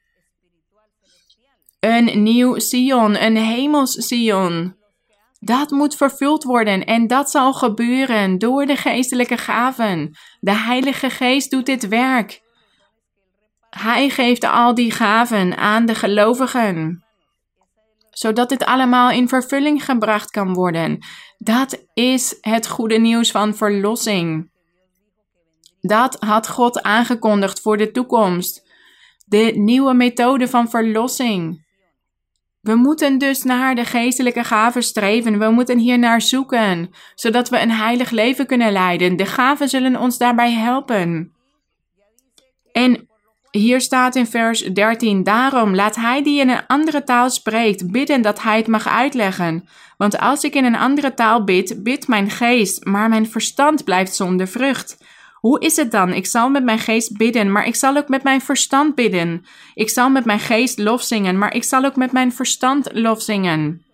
[1.79, 4.75] Een nieuw Sion, een hemels Sion.
[5.39, 10.17] Dat moet vervuld worden en dat zal gebeuren door de geestelijke gaven.
[10.39, 12.41] De Heilige Geest doet dit werk.
[13.69, 17.05] Hij geeft al die gaven aan de gelovigen,
[18.09, 21.05] zodat dit allemaal in vervulling gebracht kan worden.
[21.37, 24.53] Dat is het goede nieuws van verlossing.
[25.87, 28.63] Dat had God aangekondigd voor de toekomst.
[29.25, 31.65] De nieuwe methode van verlossing.
[32.61, 35.39] We moeten dus naar de geestelijke gaven streven.
[35.39, 39.15] We moeten hier naar zoeken, zodat we een heilig leven kunnen leiden.
[39.15, 41.33] De gaven zullen ons daarbij helpen.
[42.71, 43.07] En
[43.51, 48.21] hier staat in vers 13: Daarom laat hij die in een andere taal spreekt bidden
[48.21, 49.67] dat hij het mag uitleggen.
[49.97, 54.15] Want als ik in een andere taal bid, bidt mijn geest, maar mijn verstand blijft
[54.15, 54.97] zonder vrucht.
[55.45, 56.13] Hoe is het dan?
[56.13, 59.45] Ik zal met mijn geest bidden, maar ik zal ook met mijn verstand bidden.
[59.73, 63.21] Ik zal met mijn geest lof zingen, maar ik zal ook met mijn verstand lof
[63.21, 63.85] zingen.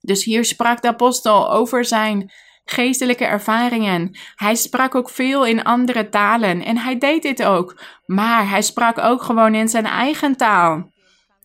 [0.00, 2.30] Dus hier sprak de apostel over zijn
[2.64, 4.18] geestelijke ervaringen.
[4.34, 7.82] Hij sprak ook veel in andere talen en hij deed dit ook.
[8.06, 10.92] Maar hij sprak ook gewoon in zijn eigen taal.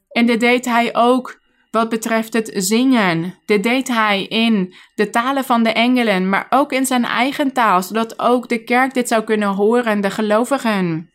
[0.10, 1.40] En dit deed hij ook
[1.72, 3.36] wat betreft het zingen.
[3.46, 7.84] Dit deed hij in de talen van de engelen, maar ook in zijn eigen taal,
[7.84, 11.12] zodat ook de kerk dit zou kunnen horen, de gelovigen.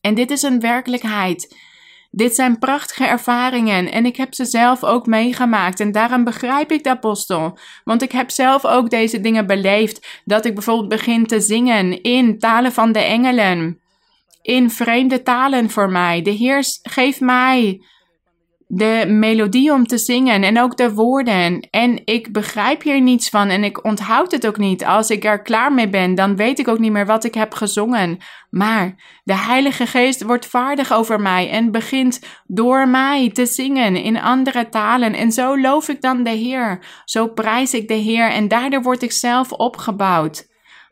[0.00, 1.56] En dit is een werkelijkheid.
[2.10, 6.84] Dit zijn prachtige ervaringen en ik heb ze zelf ook meegemaakt en daarom begrijp ik
[6.84, 7.58] de apostel.
[7.84, 12.38] Want ik heb zelf ook deze dingen beleefd, dat ik bijvoorbeeld begin te zingen in
[12.38, 13.80] talen van de engelen,
[14.42, 16.22] in vreemde talen voor mij.
[16.22, 17.80] De Heer geeft mij
[18.66, 21.68] de melodie om te zingen en ook de woorden.
[21.70, 24.84] En ik begrijp hier niets van en ik onthoud het ook niet.
[24.84, 27.54] Als ik er klaar mee ben, dan weet ik ook niet meer wat ik heb
[27.54, 28.18] gezongen.
[28.50, 28.94] Maar
[29.24, 34.68] de Heilige Geest wordt vaardig over mij en begint door mij te zingen in andere
[34.68, 35.14] talen.
[35.14, 36.84] En zo loof ik dan de Heer.
[37.04, 40.46] Zo prijs ik de Heer en daardoor word ik zelf opgebouwd.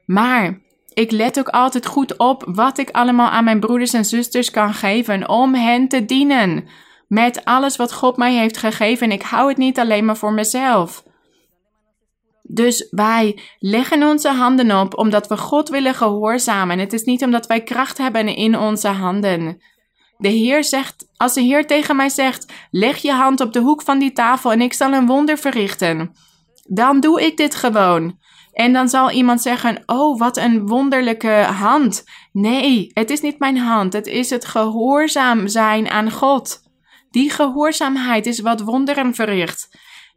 [0.07, 0.61] Maar
[0.95, 4.75] ik let ook altijd goed op wat ik allemaal aan mijn broeders en zusters kan
[4.75, 6.64] geven om hen te dienen
[7.13, 9.07] met alles wat God mij heeft gegeven.
[9.07, 11.03] En ik hou het niet alleen maar voor mezelf.
[12.43, 16.79] Dus wij leggen onze handen op omdat we God willen gehoorzamen.
[16.79, 19.63] Het is niet omdat wij kracht hebben in onze handen.
[20.19, 23.83] De Heer zegt, als de Heer tegen mij zegt: leg je hand op de hoek
[23.83, 26.13] van die tafel en ik zal een wonder verrichten,
[26.69, 28.19] dan doe ik dit gewoon.
[28.53, 32.05] En dan zal iemand zeggen: Oh, wat een wonderlijke hand.
[32.33, 33.93] Nee, het is niet mijn hand.
[33.93, 36.71] Het is het gehoorzaam zijn aan God.
[37.13, 39.69] Die gehoorzaamheid is wat wonderen verricht.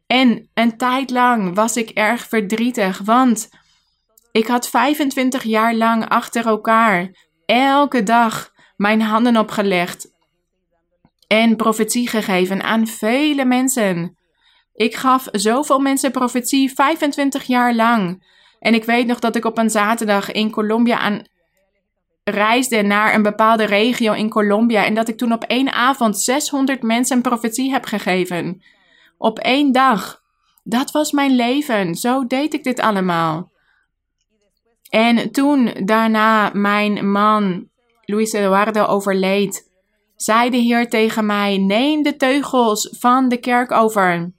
[0.08, 3.50] En een tijd lang was ik erg verdrietig, want
[4.32, 10.14] ik had 25 jaar lang achter elkaar elke dag mijn handen opgelegd
[11.28, 14.18] en profetie gegeven aan vele mensen.
[14.74, 18.34] Ik gaf zoveel mensen profetie 25 jaar lang.
[18.60, 21.22] En ik weet nog dat ik op een zaterdag in Colombia aan
[22.32, 26.82] reisde naar een bepaalde regio in Colombia en dat ik toen op één avond 600
[26.82, 28.64] mensen een profetie heb gegeven.
[29.18, 30.24] Op één dag.
[30.64, 31.96] Dat was mijn leven.
[31.96, 33.52] Zo deed ik dit allemaal.
[34.90, 37.70] En toen daarna mijn man
[38.02, 39.72] Luis Eduardo overleed,
[40.16, 44.34] zei de Heer tegen mij: Neem de teugels van de kerk over.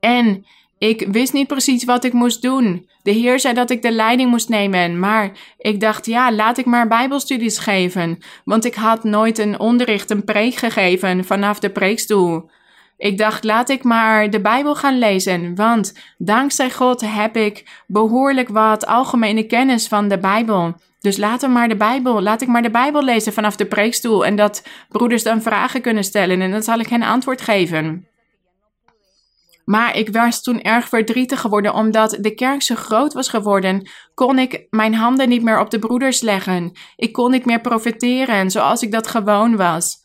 [0.00, 0.46] En
[0.78, 2.88] ik wist niet precies wat ik moest doen.
[3.02, 6.66] De Heer zei dat ik de leiding moest nemen, maar ik dacht, ja, laat ik
[6.66, 8.18] maar Bijbelstudies geven.
[8.44, 12.50] Want ik had nooit een onderricht, een preek gegeven vanaf de preekstoel.
[12.96, 18.48] Ik dacht, laat ik maar de Bijbel gaan lezen, want dankzij God heb ik behoorlijk
[18.48, 20.74] wat algemene kennis van de Bijbel.
[21.00, 24.26] Dus laten we maar de Bijbel, laat ik maar de Bijbel lezen vanaf de preekstoel
[24.26, 28.08] en dat broeders dan vragen kunnen stellen en dan zal ik hen antwoord geven.
[29.68, 33.88] Maar ik was toen erg verdrietig geworden omdat de kerk zo groot was geworden.
[34.14, 36.72] Kon ik mijn handen niet meer op de broeders leggen.
[36.96, 39.96] Ik kon niet meer profiteren zoals ik dat gewoon was.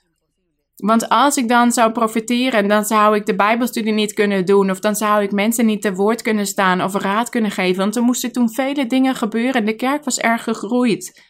[0.76, 4.72] Want als ik dan zou profiteren, dan zou ik de Bijbelstudie niet kunnen doen.
[4.72, 7.78] Of dan zou ik mensen niet te woord kunnen staan of raad kunnen geven.
[7.78, 9.66] Want er moesten toen vele dingen gebeuren.
[9.66, 11.22] De kerk was erg gegroeid.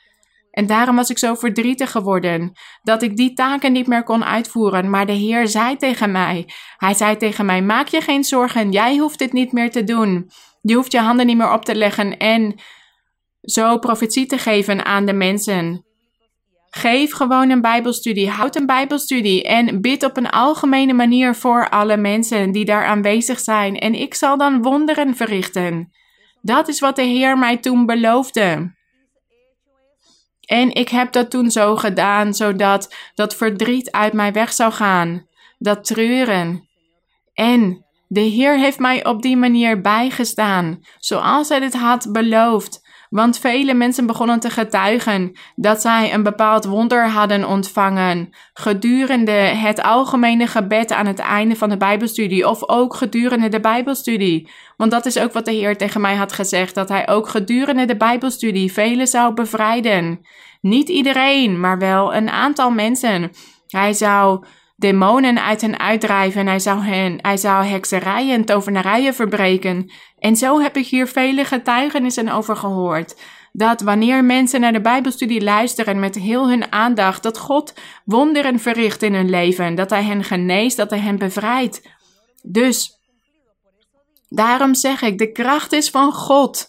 [0.53, 2.51] En daarom was ik zo verdrietig geworden
[2.83, 4.89] dat ik die taken niet meer kon uitvoeren.
[4.89, 8.97] Maar de Heer zei tegen mij: Hij zei tegen mij: Maak je geen zorgen, jij
[8.97, 10.29] hoeft dit niet meer te doen.
[10.61, 12.55] Je hoeft je handen niet meer op te leggen en
[13.41, 15.85] zo profetie te geven aan de mensen.
[16.69, 21.97] Geef gewoon een Bijbelstudie, houd een Bijbelstudie en bid op een algemene manier voor alle
[21.97, 23.75] mensen die daar aanwezig zijn.
[23.75, 25.91] En ik zal dan wonderen verrichten.
[26.41, 28.75] Dat is wat de Heer mij toen beloofde.
[30.45, 35.27] En ik heb dat toen zo gedaan, zodat dat verdriet uit mij weg zou gaan,
[35.57, 36.67] dat treuren.
[37.33, 42.82] En de Heer heeft mij op die manier bijgestaan, zoals Hij het had beloofd.
[43.14, 49.82] Want vele mensen begonnen te getuigen dat zij een bepaald wonder hadden ontvangen gedurende het
[49.82, 54.49] algemene gebed aan het einde van de Bijbelstudie of ook gedurende de Bijbelstudie.
[54.78, 57.86] Want dat is ook wat de Heer tegen mij had gezegd, dat Hij ook gedurende
[57.86, 60.20] de Bijbelstudie velen zou bevrijden.
[60.61, 63.32] Niet iedereen, maar wel een aantal mensen.
[63.68, 64.45] Hij zou
[64.84, 66.47] demonen uit hen uitdrijven.
[66.47, 69.91] Hij zou, hen, hij zou hekserijen en tovenarijen verbreken.
[70.19, 73.15] En zo heb ik hier vele getuigenissen over gehoord.
[73.51, 77.73] Dat wanneer mensen naar de Bijbelstudie luisteren met heel hun aandacht, dat God
[78.05, 79.75] wonderen verricht in hun leven.
[79.75, 81.81] Dat Hij hen geneest, dat Hij hen bevrijdt.
[82.41, 82.99] Dus,
[84.29, 86.67] daarom zeg ik, de kracht is van God.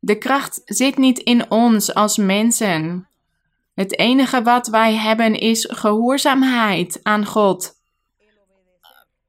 [0.00, 3.08] De kracht zit niet in ons als mensen.
[3.78, 7.74] Het enige wat wij hebben is gehoorzaamheid aan God.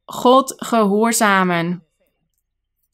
[0.06, 1.84] God gehoorzamen.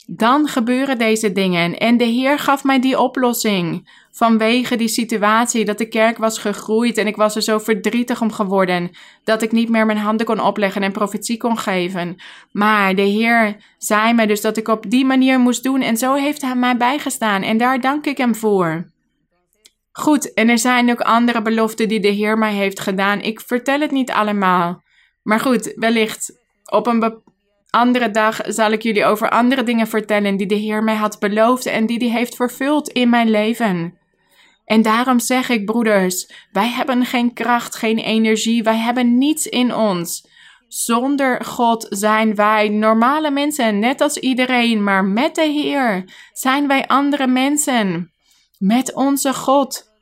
[0.08, 1.78] Dan gebeuren deze dingen.
[1.78, 3.89] En de Heer gaf mij die oplossing.
[4.12, 8.32] Vanwege die situatie dat de kerk was gegroeid en ik was er zo verdrietig om
[8.32, 8.91] geworden
[9.24, 12.16] dat ik niet meer mijn handen kon opleggen en profetie kon geven.
[12.51, 16.14] Maar de Heer zei me dus dat ik op die manier moest doen en zo
[16.14, 18.93] heeft Hij mij bijgestaan en daar dank ik Hem voor.
[19.97, 23.21] Goed, en er zijn ook andere beloften die de Heer mij heeft gedaan.
[23.21, 24.83] Ik vertel het niet allemaal.
[25.23, 26.33] Maar goed, wellicht
[26.65, 27.21] op een
[27.69, 31.65] andere dag zal ik jullie over andere dingen vertellen die de Heer mij had beloofd
[31.65, 33.97] en die hij heeft vervuld in mijn leven.
[34.65, 39.75] En daarom zeg ik, broeders, wij hebben geen kracht, geen energie, wij hebben niets in
[39.75, 40.27] ons.
[40.67, 46.87] Zonder God zijn wij normale mensen, net als iedereen, maar met de Heer zijn wij
[46.87, 48.14] andere mensen.
[48.66, 49.93] Met onze God.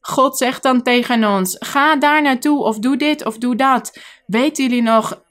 [0.00, 3.98] God zegt dan tegen ons: ga daar naartoe of doe dit of doe dat.
[4.26, 5.22] Weten jullie nog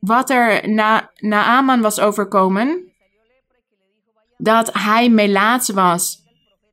[0.00, 2.92] wat er na, na Aman was overkomen?
[4.36, 6.22] Dat hij melaats was,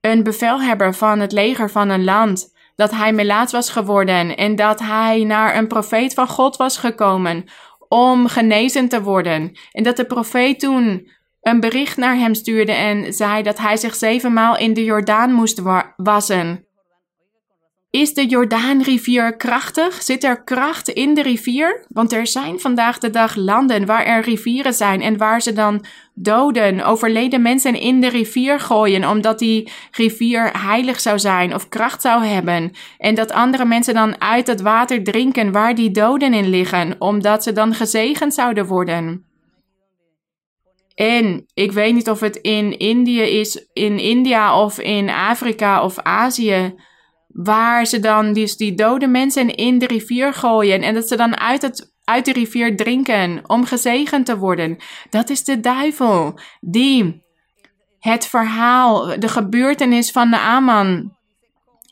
[0.02, 4.80] een bevelhebber van het leger van een land dat hij melaats was geworden en dat
[4.80, 7.46] hij naar een profeet van God was gekomen
[7.88, 9.58] om genezen te worden.
[9.72, 11.12] En dat de profeet toen
[11.42, 15.62] een bericht naar hem stuurde en zei dat hij zich zevenmaal in de Jordaan moest
[15.96, 16.68] wassen.
[17.92, 20.02] Is de Jordaanrivier krachtig?
[20.02, 21.86] Zit er kracht in de rivier?
[21.88, 25.86] Want er zijn vandaag de dag landen waar er rivieren zijn en waar ze dan
[26.14, 32.02] doden, overleden mensen in de rivier gooien omdat die rivier heilig zou zijn of kracht
[32.02, 32.72] zou hebben.
[32.98, 37.44] En dat andere mensen dan uit het water drinken waar die doden in liggen, omdat
[37.44, 39.29] ze dan gezegend zouden worden.
[41.00, 46.00] En ik weet niet of het in Indië is, in India of in Afrika of
[46.00, 46.76] Azië
[47.28, 51.38] waar ze dan dus die dode mensen in de rivier gooien en dat ze dan
[51.38, 54.78] uit, het, uit de rivier drinken om gezegend te worden.
[55.10, 57.24] Dat is de duivel die
[58.00, 61.16] het verhaal, de gebeurtenis van Naaman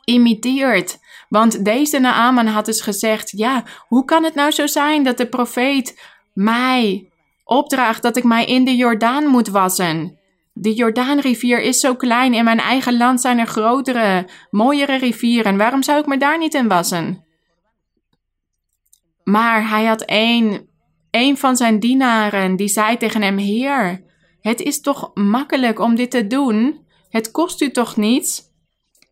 [0.04, 0.98] imiteert.
[1.30, 5.28] Want deze Naaman had dus gezegd: Ja, hoe kan het nou zo zijn dat de
[5.28, 6.00] profeet
[6.34, 7.10] mij
[7.48, 10.20] opdraagt dat ik mij in de Jordaan moet wassen?
[10.54, 12.34] De Jordaanrivier is zo klein.
[12.34, 15.58] In mijn eigen land zijn er grotere, mooiere rivieren.
[15.58, 17.26] Waarom zou ik me daar niet in wassen?
[19.24, 20.68] Maar hij had één,
[21.10, 24.04] één van zijn dienaren die zei tegen hem: Heer,
[24.42, 26.86] het is toch makkelijk om dit te doen?
[27.10, 28.44] Het kost u toch niets?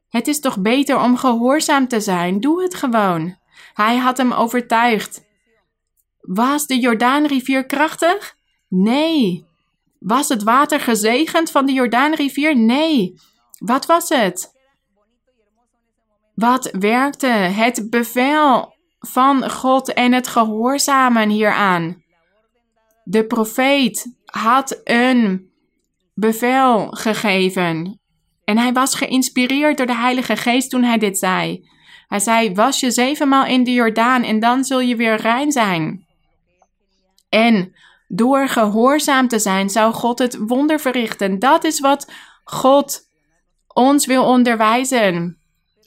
[0.09, 2.39] Het is toch beter om gehoorzaam te zijn?
[2.39, 3.37] Doe het gewoon.
[3.73, 5.24] Hij had hem overtuigd.
[6.25, 8.35] Was de Jordaanrivier krachtig?
[8.67, 9.45] Nee.
[9.99, 12.57] Was het water gezegend van de Jordaanrivier?
[12.57, 13.13] Nee.
[13.57, 14.53] Wat was het?
[16.33, 22.03] Wat werkte het bevel van God en het gehoorzamen hieraan?
[23.03, 25.51] De profeet had een
[26.13, 27.99] bevel gegeven.
[28.43, 31.69] En hij was geïnspireerd door de Heilige Geest toen hij dit zei.
[32.07, 36.04] Hij zei: Was je zevenmaal in de Jordaan en dan zul je weer rein zijn.
[37.29, 37.75] En
[38.07, 41.39] door gehoorzaam te zijn, zou God het wonder verrichten.
[41.39, 42.11] Dat is wat
[42.43, 43.01] God
[43.67, 45.39] ons wil onderwijzen.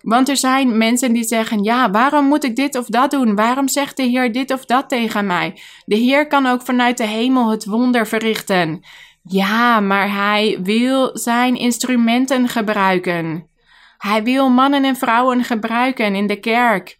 [0.02, 3.34] Want er zijn mensen die zeggen: Ja, waarom moet ik dit of dat doen?
[3.34, 5.60] Waarom zegt de Heer dit of dat tegen mij?
[5.84, 8.84] De Heer kan ook vanuit de hemel het wonder verrichten.
[9.22, 13.48] Ja, maar Hij wil zijn instrumenten gebruiken.
[13.98, 16.98] Hij wil mannen en vrouwen gebruiken in de kerk.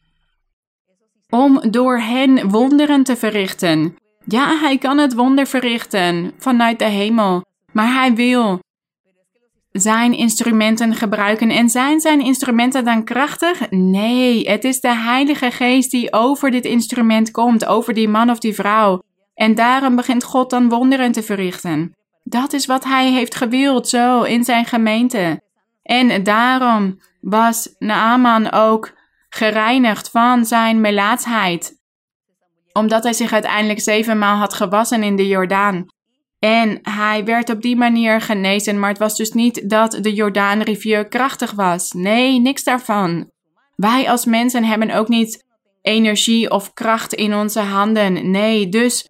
[1.28, 3.96] Om door hen wonderen te verrichten.
[4.30, 8.60] Ja, hij kan het wonder verrichten vanuit de hemel, maar hij wil
[9.72, 11.50] zijn instrumenten gebruiken.
[11.50, 13.70] En zijn zijn instrumenten dan krachtig?
[13.70, 18.38] Nee, het is de Heilige Geest die over dit instrument komt, over die man of
[18.38, 19.02] die vrouw.
[19.34, 21.96] En daarom begint God dan wonderen te verrichten.
[22.22, 25.42] Dat is wat hij heeft gewild, zo in zijn gemeente.
[25.82, 28.92] En daarom was Naaman ook
[29.28, 31.77] gereinigd van zijn melaatsheid
[32.72, 35.86] omdat hij zich uiteindelijk zevenmaal had gewassen in de Jordaan.
[36.38, 41.08] En hij werd op die manier genezen, maar het was dus niet dat de Jordaanrivier
[41.08, 41.92] krachtig was.
[41.92, 43.30] Nee, niks daarvan.
[43.76, 45.44] Wij als mensen hebben ook niet
[45.82, 48.30] energie of kracht in onze handen.
[48.30, 49.08] Nee, dus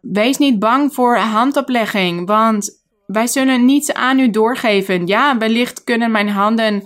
[0.00, 5.06] wees niet bang voor handoplegging, want wij zullen niets aan u doorgeven.
[5.06, 6.82] Ja, wellicht kunnen mijn handen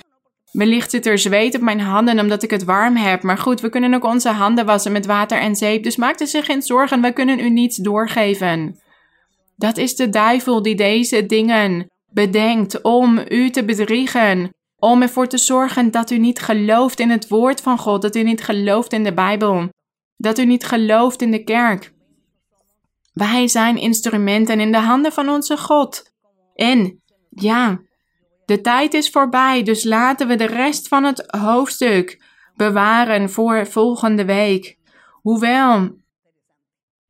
[0.55, 3.23] Wellicht zit er zweet op mijn handen omdat ik het warm heb.
[3.23, 5.83] Maar goed, we kunnen ook onze handen wassen met water en zeep.
[5.83, 8.79] Dus maak er zich geen zorgen, wij kunnen u niets doorgeven.
[9.57, 14.51] Dat is de duivel die deze dingen bedenkt om u te bedriegen.
[14.77, 18.03] Om ervoor te zorgen dat u niet gelooft in het woord van God.
[18.03, 19.69] Dat u niet gelooft in de Bijbel.
[20.17, 21.93] Dat u niet gelooft in de kerk.
[23.13, 26.13] Wij zijn instrumenten in de handen van onze God.
[26.55, 27.81] En ja,
[28.47, 32.23] de tijd is voorbij, dus laten we de rest van het hoofdstuk
[32.57, 34.79] bewaren voor volgende week.
[35.23, 36.03] Hoewel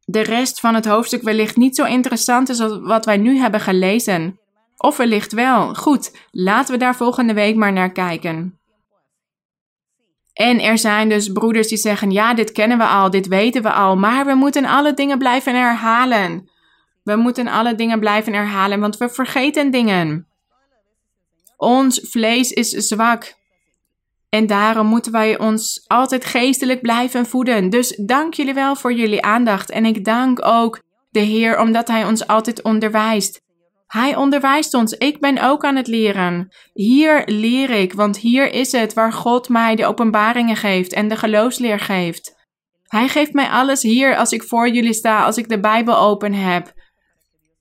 [0.04, 3.60] de rest van het hoofdstuk wellicht niet zo interessant is als wat wij nu hebben
[3.60, 4.38] gelezen.
[4.76, 5.74] Of wellicht wel.
[5.74, 8.58] Goed, laten we daar volgende week maar naar kijken.
[10.32, 13.72] En er zijn dus broeders die zeggen: Ja, dit kennen we al, dit weten we
[13.72, 16.50] al, maar we moeten alle dingen blijven herhalen.
[17.02, 20.26] We moeten alle dingen blijven herhalen, want we vergeten dingen.
[21.64, 23.34] Ons vlees is zwak.
[24.28, 27.70] En daarom moeten wij ons altijd geestelijk blijven voeden.
[27.70, 29.70] Dus dank jullie wel voor jullie aandacht.
[29.70, 33.42] En ik dank ook de Heer omdat Hij ons altijd onderwijst.
[33.86, 34.92] Hij onderwijst ons.
[34.92, 36.54] Ik ben ook aan het leren.
[36.72, 41.16] Hier leer ik, want hier is het waar God mij de openbaringen geeft en de
[41.16, 42.34] geloofsleer geeft.
[42.82, 46.32] Hij geeft mij alles hier als ik voor jullie sta, als ik de Bijbel open
[46.32, 46.72] heb.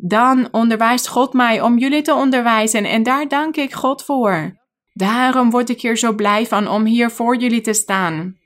[0.06, 4.58] Dan onderwijst God mij om jullie te onderwijzen en daar dank ik God voor.
[4.94, 8.38] Daarom word ik hier zo blij van om hier voor jullie te staan.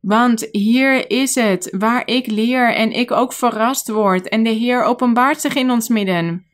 [0.00, 4.82] Want hier is het waar ik leer en ik ook verrast word en de Heer
[4.82, 6.46] openbaart zich in ons midden.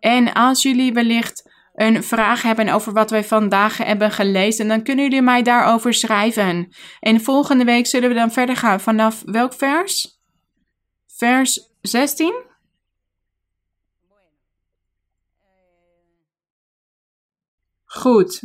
[0.00, 5.04] En als jullie wellicht een vraag hebben over wat wij vandaag hebben gelezen, dan kunnen
[5.04, 6.68] jullie mij daarover schrijven.
[7.00, 10.20] En volgende week zullen we dan verder gaan vanaf welk vers?
[11.06, 12.45] Vers 16?
[17.96, 18.42] Goed.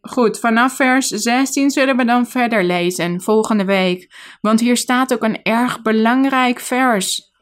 [0.00, 4.14] Goed, vanaf vers 16 zullen we dan verder lezen volgende week.
[4.40, 7.32] Want hier staat ook een erg belangrijk vers.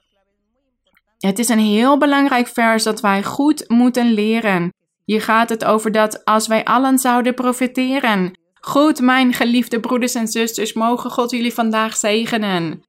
[1.18, 4.72] Het is een heel belangrijk vers dat wij goed moeten leren.
[5.04, 8.38] Hier gaat het over dat als wij allen zouden profiteren.
[8.60, 12.82] Goed, mijn geliefde broeders en zusters, mogen God jullie vandaag zegenen.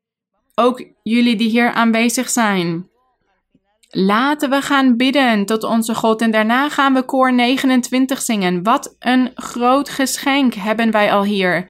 [0.56, 2.92] Ook jullie die hier aanwezig zijn.
[3.96, 8.64] Laten we gaan bidden tot onze God en daarna gaan we koor 29 zingen.
[8.64, 11.70] Wat een groot geschenk hebben wij al hier.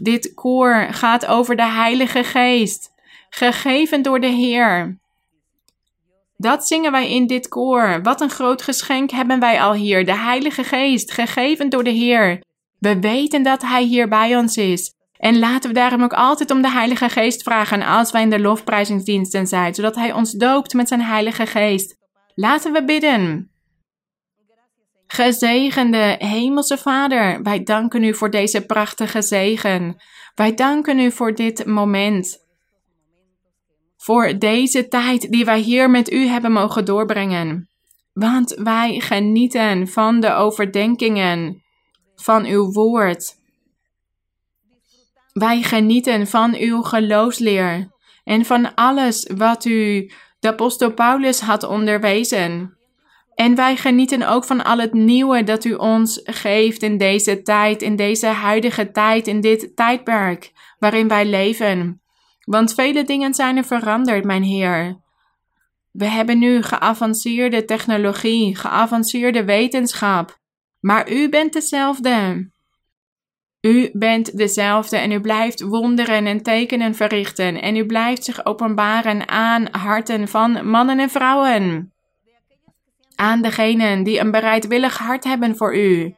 [0.00, 2.92] Dit koor gaat over de Heilige Geest,
[3.30, 4.98] gegeven door de Heer.
[6.36, 8.02] Dat zingen wij in dit koor.
[8.02, 10.04] Wat een groot geschenk hebben wij al hier.
[10.04, 12.42] De Heilige Geest, gegeven door de Heer.
[12.78, 14.94] We weten dat Hij hier bij ons is.
[15.22, 18.40] En laten we daarom ook altijd om de Heilige Geest vragen als wij in de
[18.40, 21.96] lofprijzingsdiensten zijn, zodat Hij ons doopt met zijn Heilige Geest.
[22.34, 23.50] Laten we bidden.
[25.06, 29.96] Gezegende Hemelse Vader, wij danken u voor deze prachtige zegen.
[30.34, 32.38] Wij danken u voor dit moment.
[33.96, 37.68] Voor deze tijd die wij hier met u hebben mogen doorbrengen.
[38.12, 41.62] Want wij genieten van de overdenkingen
[42.14, 43.40] van uw woord.
[45.32, 47.90] Wij genieten van uw geloofsleer
[48.24, 52.76] en van alles wat u de apostel Paulus had onderwezen.
[53.34, 57.82] En wij genieten ook van al het nieuwe dat u ons geeft in deze tijd,
[57.82, 62.02] in deze huidige tijd, in dit tijdperk waarin wij leven.
[62.44, 65.00] Want vele dingen zijn er veranderd, mijn Heer.
[65.90, 70.40] We hebben nu geavanceerde technologie, geavanceerde wetenschap.
[70.80, 72.50] Maar u bent dezelfde.
[73.62, 79.28] U bent dezelfde en u blijft wonderen en tekenen verrichten en u blijft zich openbaren
[79.28, 81.92] aan harten van mannen en vrouwen.
[83.14, 86.14] Aan degenen die een bereidwillig hart hebben voor u.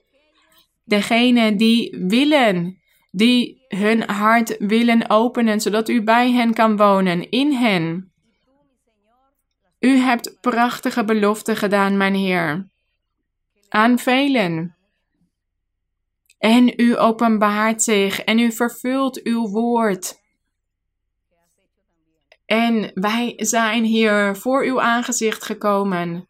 [0.84, 2.78] Degenen die willen,
[3.10, 8.12] die hun hart willen openen zodat u bij hen kan wonen, in hen.
[9.80, 12.68] U hebt prachtige beloften gedaan, mijn Heer.
[13.68, 14.76] Aan velen.
[16.44, 20.20] En u openbaart zich en u vervult uw woord.
[22.46, 26.28] En wij zijn hier voor uw aangezicht gekomen.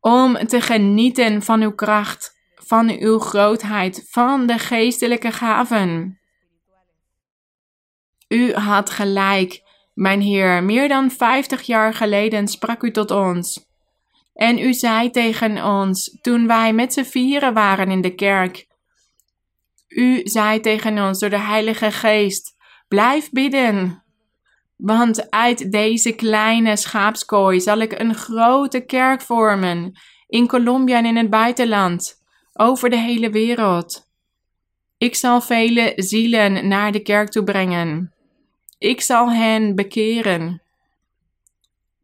[0.00, 6.18] Om te genieten van uw kracht, van uw grootheid, van de geestelijke gaven.
[8.28, 9.62] U had gelijk,
[9.94, 10.64] mijn Heer.
[10.64, 13.67] Meer dan vijftig jaar geleden sprak u tot ons.
[14.38, 18.66] En u zei tegen ons, toen wij met z'n vieren waren in de kerk,
[19.88, 22.56] u zei tegen ons door de Heilige Geest,
[22.88, 24.02] blijf bidden.
[24.76, 29.92] Want uit deze kleine schaapskooi zal ik een grote kerk vormen,
[30.26, 32.14] in Colombia en in het buitenland,
[32.52, 34.08] over de hele wereld.
[34.98, 38.14] Ik zal vele zielen naar de kerk toe brengen.
[38.78, 40.62] Ik zal hen bekeren.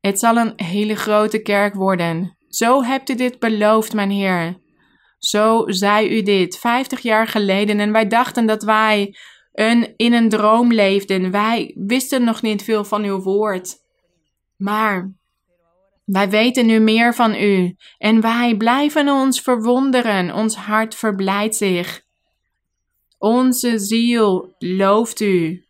[0.04, 2.36] Het zal een hele grote kerk worden.
[2.48, 4.56] Zo hebt u dit beloofd, mijn Heer.
[5.18, 9.16] Zo zei u dit vijftig jaar geleden en wij dachten dat wij
[9.52, 11.30] een, in een droom leefden.
[11.30, 13.76] Wij wisten nog niet veel van uw woord.
[14.56, 15.12] Maar
[16.04, 20.34] wij weten nu meer van u en wij blijven ons verwonderen.
[20.34, 22.02] Ons hart verblijdt zich.
[23.18, 25.64] Onze ziel looft u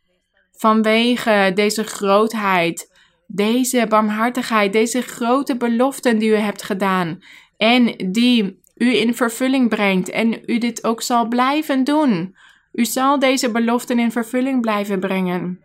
[0.53, 2.93] vanwege deze grootheid
[3.27, 7.23] deze barmhartigheid, deze grote beloften die u hebt gedaan
[7.57, 12.37] en die u in vervulling brengt en u dit ook zal blijven doen.
[12.73, 15.61] U zal deze beloften in vervulling blijven brengen.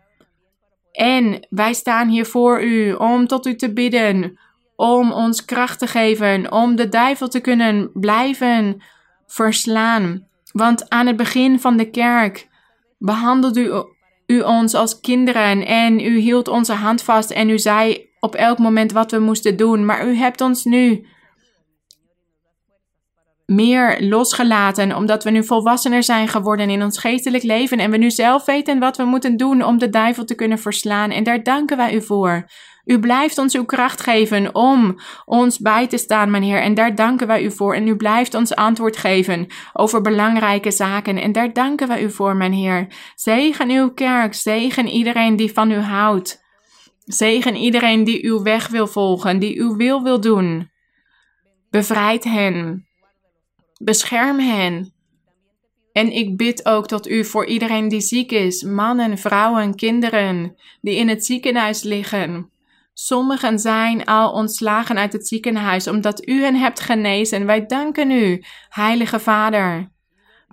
[0.91, 4.39] En wij staan hier voor u om tot u te bidden,
[4.75, 8.81] om ons kracht te geven, om de duivel te kunnen blijven
[9.27, 10.27] verslaan.
[10.51, 12.47] Want aan het begin van de kerk
[12.97, 13.71] behandelde u,
[14.31, 18.57] u ons als kinderen en u hield onze hand vast en u zei op elk
[18.57, 19.85] moment wat we moesten doen.
[19.85, 21.07] Maar u hebt ons nu
[23.45, 28.11] meer losgelaten, omdat we nu volwassener zijn geworden in ons geestelijk leven en we nu
[28.11, 31.11] zelf weten wat we moeten doen om de duivel te kunnen verslaan.
[31.11, 32.49] En daar danken wij u voor.
[32.89, 36.61] U blijft ons uw kracht geven om ons bij te staan, mijn Heer.
[36.61, 37.75] En daar danken wij u voor.
[37.75, 41.17] En u blijft ons antwoord geven over belangrijke zaken.
[41.17, 42.87] En daar danken wij u voor, mijn Heer.
[43.15, 44.33] Zegen uw kerk.
[44.33, 46.43] Zegen iedereen die van u houdt.
[47.05, 50.69] Zegen iedereen die uw weg wil volgen, die uw wil wil doen.
[51.69, 52.87] Bevrijd hen.
[53.83, 54.93] Bescherm hen.
[55.91, 60.95] En ik bid ook tot u voor iedereen die ziek is, mannen, vrouwen, kinderen, die
[60.95, 62.57] in het ziekenhuis liggen.
[63.01, 67.45] Sommigen zijn al ontslagen uit het ziekenhuis omdat u hen hebt genezen.
[67.45, 69.91] Wij danken u, Heilige Vader.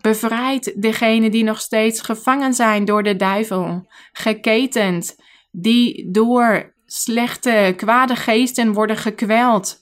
[0.01, 5.16] Bevrijd degenen die nog steeds gevangen zijn door de duivel, geketend,
[5.51, 9.77] die door slechte, kwade geesten worden gekweld,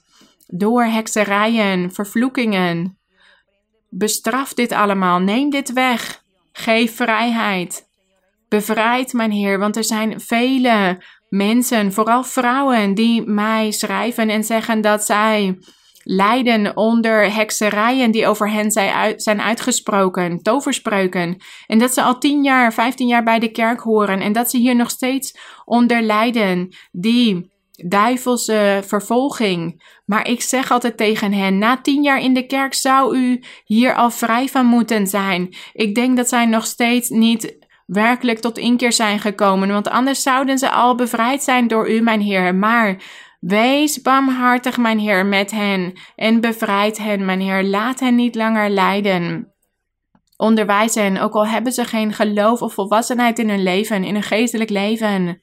[0.47, 2.99] door hekserijen, vervloekingen.
[3.89, 6.23] Bestraf dit allemaal, neem dit weg,
[6.53, 7.89] geef vrijheid.
[8.49, 11.03] Bevrijd, mijn Heer, want er zijn vele
[11.35, 15.59] mensen, vooral vrouwen, die mij schrijven en zeggen dat zij
[16.03, 18.71] lijden onder hekserijen die over hen
[19.17, 21.37] zijn uitgesproken, toverspreuken.
[21.67, 24.59] En dat ze al 10 jaar, 15 jaar bij de kerk horen en dat ze
[24.59, 26.69] hier nog steeds onder lijden.
[26.93, 29.83] Die duivelse vervolging.
[30.05, 33.95] Maar ik zeg altijd tegen hen: na tien jaar in de kerk zou u hier
[33.95, 35.55] al vrij van moeten zijn.
[35.73, 40.59] Ik denk dat zij nog steeds niet werkelijk tot inkeer zijn gekomen, want anders zouden
[40.59, 42.55] ze al bevrijd zijn door u, mijn Heer.
[42.55, 43.03] Maar
[43.41, 47.65] wees barmhartig, mijn Heer, met hen en bevrijd hen, mijn Heer.
[47.65, 49.53] Laat hen niet langer lijden.
[50.37, 54.23] Onderwijs hen, ook al hebben ze geen geloof of volwassenheid in hun leven, in hun
[54.23, 55.43] geestelijk leven.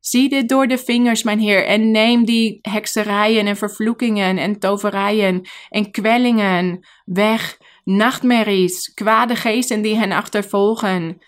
[0.00, 5.48] Zie dit door de vingers, mijn Heer, en neem die hekserijen en vervloekingen en toverijen
[5.68, 7.58] en kwellingen weg.
[7.84, 11.22] Nachtmerries, kwade geesten die hen achtervolgen.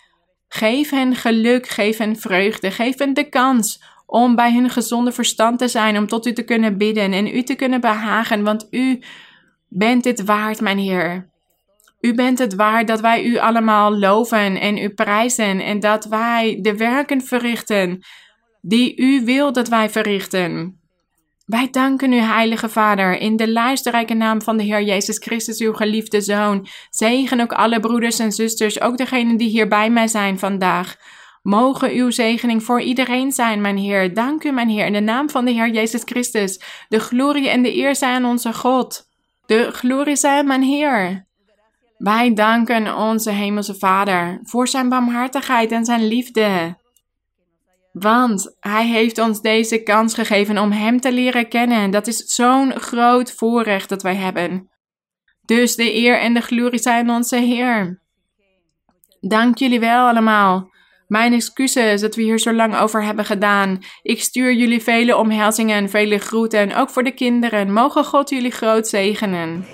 [0.53, 5.59] Geef hen geluk, geef hen vreugde, geef hen de kans om bij hun gezonde verstand
[5.59, 8.99] te zijn, om tot u te kunnen bidden en u te kunnen behagen, want u
[9.67, 11.29] bent het waard, mijn Heer.
[12.01, 16.59] U bent het waard dat wij u allemaal loven en u prijzen en dat wij
[16.61, 17.99] de werken verrichten
[18.61, 20.80] die u wil dat wij verrichten.
[21.51, 25.73] Wij danken u, Heilige Vader, in de luisterrijke naam van de Heer Jezus Christus, uw
[25.73, 26.67] geliefde Zoon.
[26.89, 30.95] Zegen ook alle broeders en zusters, ook degenen die hier bij mij zijn vandaag.
[31.41, 34.13] Mogen uw zegening voor iedereen zijn, mijn Heer.
[34.13, 36.61] Dank u, mijn Heer, in de naam van de Heer Jezus Christus.
[36.89, 39.03] De glorie en de eer zijn aan onze God.
[39.45, 41.27] De glorie zij aan mijn Heer.
[41.97, 46.79] Wij danken onze Hemelse Vader voor zijn barmhartigheid en zijn liefde.
[47.91, 51.91] Want Hij heeft ons deze kans gegeven om Hem te leren kennen.
[51.91, 54.69] Dat is zo'n groot voorrecht dat wij hebben.
[55.45, 58.01] Dus de eer en de glorie zijn onze Heer.
[59.19, 60.69] Dank jullie wel allemaal.
[61.07, 63.79] Mijn excuses dat we hier zo lang over hebben gedaan.
[64.01, 67.73] Ik stuur jullie vele omhelzingen, vele groeten, ook voor de kinderen.
[67.73, 69.65] Mogen God jullie groot zegenen.